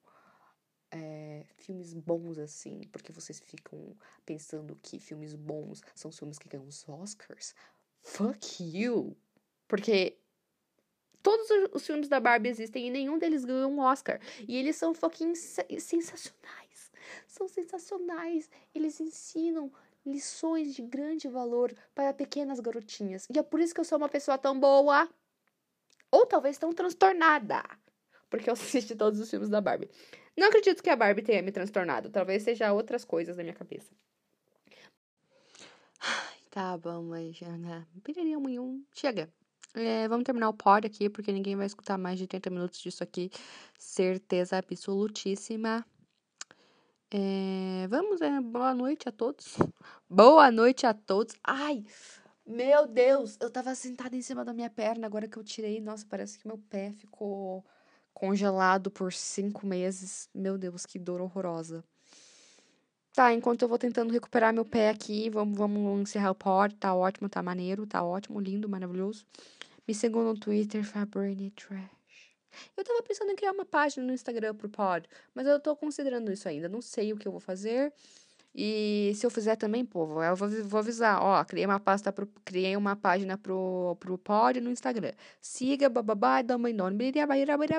é, 0.90 1.46
filmes 1.56 1.94
bons 1.94 2.38
assim, 2.38 2.80
porque 2.92 3.12
vocês 3.12 3.40
ficam 3.40 3.96
pensando 4.24 4.76
que 4.82 4.98
filmes 4.98 5.34
bons 5.34 5.82
são 5.94 6.10
filmes 6.10 6.38
que 6.38 6.48
ganham 6.48 6.66
os 6.66 6.88
Oscars. 6.88 7.54
Fuck 8.02 8.62
you! 8.62 9.16
Porque 9.68 10.18
Todos 11.26 11.48
os 11.72 11.84
filmes 11.84 12.08
da 12.08 12.20
Barbie 12.20 12.50
existem 12.50 12.86
e 12.86 12.90
nenhum 12.90 13.18
deles 13.18 13.44
ganhou 13.44 13.68
um 13.68 13.80
Oscar. 13.80 14.20
E 14.46 14.56
eles 14.56 14.76
são 14.76 14.94
fucking 14.94 15.34
sensacionais. 15.34 16.92
São 17.26 17.48
sensacionais. 17.48 18.48
Eles 18.72 19.00
ensinam 19.00 19.72
lições 20.06 20.72
de 20.72 20.82
grande 20.82 21.26
valor 21.26 21.74
para 21.96 22.14
pequenas 22.14 22.60
garotinhas. 22.60 23.26
E 23.28 23.40
é 23.40 23.42
por 23.42 23.58
isso 23.58 23.74
que 23.74 23.80
eu 23.80 23.84
sou 23.84 23.98
uma 23.98 24.08
pessoa 24.08 24.38
tão 24.38 24.60
boa. 24.60 25.08
Ou 26.12 26.26
talvez 26.26 26.58
tão 26.58 26.72
transtornada. 26.72 27.60
Porque 28.30 28.48
eu 28.48 28.54
assisti 28.54 28.94
todos 28.94 29.18
os 29.18 29.28
filmes 29.28 29.48
da 29.48 29.60
Barbie. 29.60 29.90
Não 30.36 30.46
acredito 30.46 30.80
que 30.80 30.90
a 30.90 30.94
Barbie 30.94 31.22
tenha 31.22 31.42
me 31.42 31.50
transtornado. 31.50 32.08
Talvez 32.08 32.44
seja 32.44 32.72
outras 32.72 33.04
coisas 33.04 33.36
na 33.36 33.42
minha 33.42 33.52
cabeça. 33.52 33.90
Tá 36.50 36.78
bom, 36.78 37.02
mas 37.02 37.40
né? 37.40 37.84
Chega. 38.94 39.28
É, 39.78 40.08
vamos 40.08 40.24
terminar 40.24 40.48
o 40.48 40.54
pod 40.54 40.86
aqui, 40.86 41.10
porque 41.10 41.30
ninguém 41.30 41.54
vai 41.54 41.66
escutar 41.66 41.98
mais 41.98 42.18
de 42.18 42.26
30 42.26 42.48
minutos 42.48 42.80
disso 42.80 43.04
aqui. 43.04 43.30
Certeza 43.78 44.56
absolutíssima. 44.56 45.84
É, 47.10 47.86
vamos, 47.88 48.22
é, 48.22 48.40
boa 48.40 48.74
noite 48.74 49.06
a 49.06 49.12
todos. 49.12 49.58
Boa 50.08 50.50
noite 50.50 50.86
a 50.86 50.94
todos. 50.94 51.34
Ai, 51.44 51.84
meu 52.46 52.86
Deus, 52.86 53.36
eu 53.38 53.50
tava 53.50 53.74
sentada 53.74 54.16
em 54.16 54.22
cima 54.22 54.46
da 54.46 54.54
minha 54.54 54.70
perna, 54.70 55.06
agora 55.06 55.28
que 55.28 55.36
eu 55.36 55.44
tirei, 55.44 55.78
nossa, 55.78 56.06
parece 56.08 56.38
que 56.38 56.48
meu 56.48 56.56
pé 56.70 56.92
ficou 56.92 57.62
congelado 58.14 58.90
por 58.90 59.12
cinco 59.12 59.66
meses. 59.66 60.30
Meu 60.34 60.56
Deus, 60.56 60.86
que 60.86 60.98
dor 60.98 61.20
horrorosa. 61.20 61.84
Tá, 63.12 63.32
enquanto 63.32 63.62
eu 63.62 63.68
vou 63.68 63.78
tentando 63.78 64.12
recuperar 64.12 64.54
meu 64.54 64.64
pé 64.64 64.88
aqui, 64.88 65.28
vamos, 65.28 65.56
vamos 65.56 66.00
encerrar 66.00 66.30
o 66.30 66.34
pod. 66.34 66.74
Tá 66.76 66.94
ótimo, 66.94 67.28
tá 67.28 67.42
maneiro, 67.42 67.86
tá 67.86 68.02
ótimo, 68.02 68.40
lindo, 68.40 68.68
maravilhoso. 68.68 69.26
Me 69.86 69.94
sigam 69.94 70.24
no 70.24 70.34
Twitter, 70.34 70.84
Fabrini 70.84 71.50
Trash. 71.50 71.90
Eu 72.76 72.84
tava 72.84 73.02
pensando 73.02 73.30
em 73.30 73.36
criar 73.36 73.52
uma 73.52 73.64
página 73.64 74.06
no 74.06 74.12
Instagram 74.12 74.54
pro 74.54 74.68
pod, 74.68 75.08
mas 75.34 75.46
eu 75.46 75.60
tô 75.60 75.76
considerando 75.76 76.32
isso 76.32 76.48
ainda. 76.48 76.68
Não 76.68 76.80
sei 76.80 77.12
o 77.12 77.16
que 77.16 77.28
eu 77.28 77.32
vou 77.32 77.40
fazer. 77.40 77.92
E 78.58 79.12
se 79.14 79.26
eu 79.26 79.30
fizer 79.30 79.54
também, 79.56 79.84
povo, 79.84 80.22
eu 80.22 80.34
vou, 80.34 80.78
avisar. 80.80 81.22
Ó, 81.22 81.44
criei 81.44 81.66
uma 81.66 81.78
pasta 81.78 82.10
pro, 82.10 82.26
criei 82.42 82.74
uma 82.74 82.96
página 82.96 83.36
pro, 83.36 83.96
pro 84.00 84.16
pod 84.16 84.60
no 84.60 84.70
Instagram. 84.70 85.12
Siga, 85.42 85.90
bababá, 85.90 86.40
dama 86.40 86.72
nome, 86.72 87.12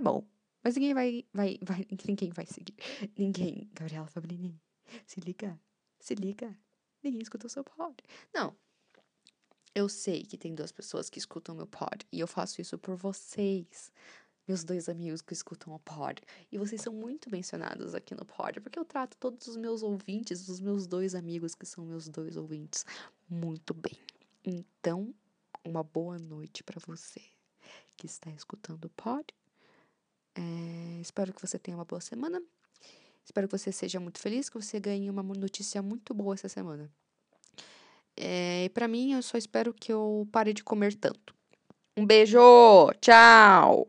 bom. 0.04 0.24
Mas 0.64 0.76
ninguém 0.76 0.94
vai, 0.94 1.26
vai, 1.34 1.58
vai, 1.64 1.88
ninguém 2.08 2.30
vai 2.30 2.46
seguir. 2.46 2.76
Ninguém, 3.18 3.70
Gabriela 3.74 4.08
Fabrini, 4.08 4.62
se 5.06 5.20
liga, 5.20 5.60
se 6.00 6.14
liga. 6.14 6.56
Ninguém 7.04 7.22
escutou 7.22 7.50
seu 7.50 7.64
pod. 7.64 7.96
Não, 8.34 8.56
eu 9.78 9.88
sei 9.88 10.24
que 10.24 10.40
tem 10.40 10.56
duas 10.56 10.72
pessoas 10.72 11.08
que 11.08 11.20
escutam 11.20 11.54
meu 11.54 11.68
pod 11.68 12.04
e 12.12 12.20
eu 12.20 12.26
faço 12.26 12.60
isso 12.60 12.80
por 12.80 12.96
vocês, 12.96 13.92
meus 14.48 14.64
dois 14.64 14.90
amigos 14.90 15.22
que 15.22 15.34
escutam 15.34 15.72
o 15.72 15.78
pod. 15.78 16.20
E 16.52 16.58
vocês 16.58 16.82
são 16.82 16.92
muito 16.92 17.30
mencionados 17.30 17.94
aqui 17.94 18.16
no 18.16 18.26
pod, 18.26 18.60
porque 18.60 18.80
eu 18.80 18.84
trato 18.84 19.16
todos 19.18 19.46
os 19.46 19.56
meus 19.56 19.84
ouvintes, 19.84 20.50
os 20.50 20.60
meus 20.60 20.88
dois 20.88 21.14
amigos 21.14 21.54
que 21.54 21.64
são 21.64 21.86
meus 21.86 22.10
dois 22.10 22.36
ouvintes, 22.38 22.88
muito 23.30 23.72
bem. 23.72 23.96
Então, 24.44 25.14
uma 25.64 25.84
boa 25.84 26.18
noite 26.18 26.64
para 26.64 26.82
você 26.84 27.22
que 27.96 28.08
está 28.08 28.32
escutando 28.32 28.86
o 28.86 28.90
pod. 28.90 29.28
É, 30.34 31.02
espero 31.02 31.32
que 31.32 31.42
você 31.42 31.60
tenha 31.60 31.78
uma 31.78 31.86
boa 31.86 32.02
semana. 32.02 32.42
Espero 33.24 33.48
que 33.48 33.56
você 33.56 33.72
seja 33.72 34.00
muito 34.00 34.18
feliz, 34.18 34.50
que 34.50 34.60
você 34.60 34.80
ganhe 34.80 35.08
uma 35.08 35.22
notícia 35.22 35.84
muito 35.84 36.16
boa 36.16 36.34
essa 36.34 36.50
semana. 36.50 36.92
É, 38.18 38.66
e 38.66 38.70
para 38.70 38.88
mim, 38.88 39.14
eu 39.14 39.22
só 39.22 39.38
espero 39.38 39.74
que 39.74 39.94
eu 39.94 40.28
pare 40.32 40.54
de 40.54 40.64
comer 40.64 40.96
tanto. 40.96 41.36
Um 41.96 42.06
beijo! 42.06 42.40
Tchau! 43.00 43.88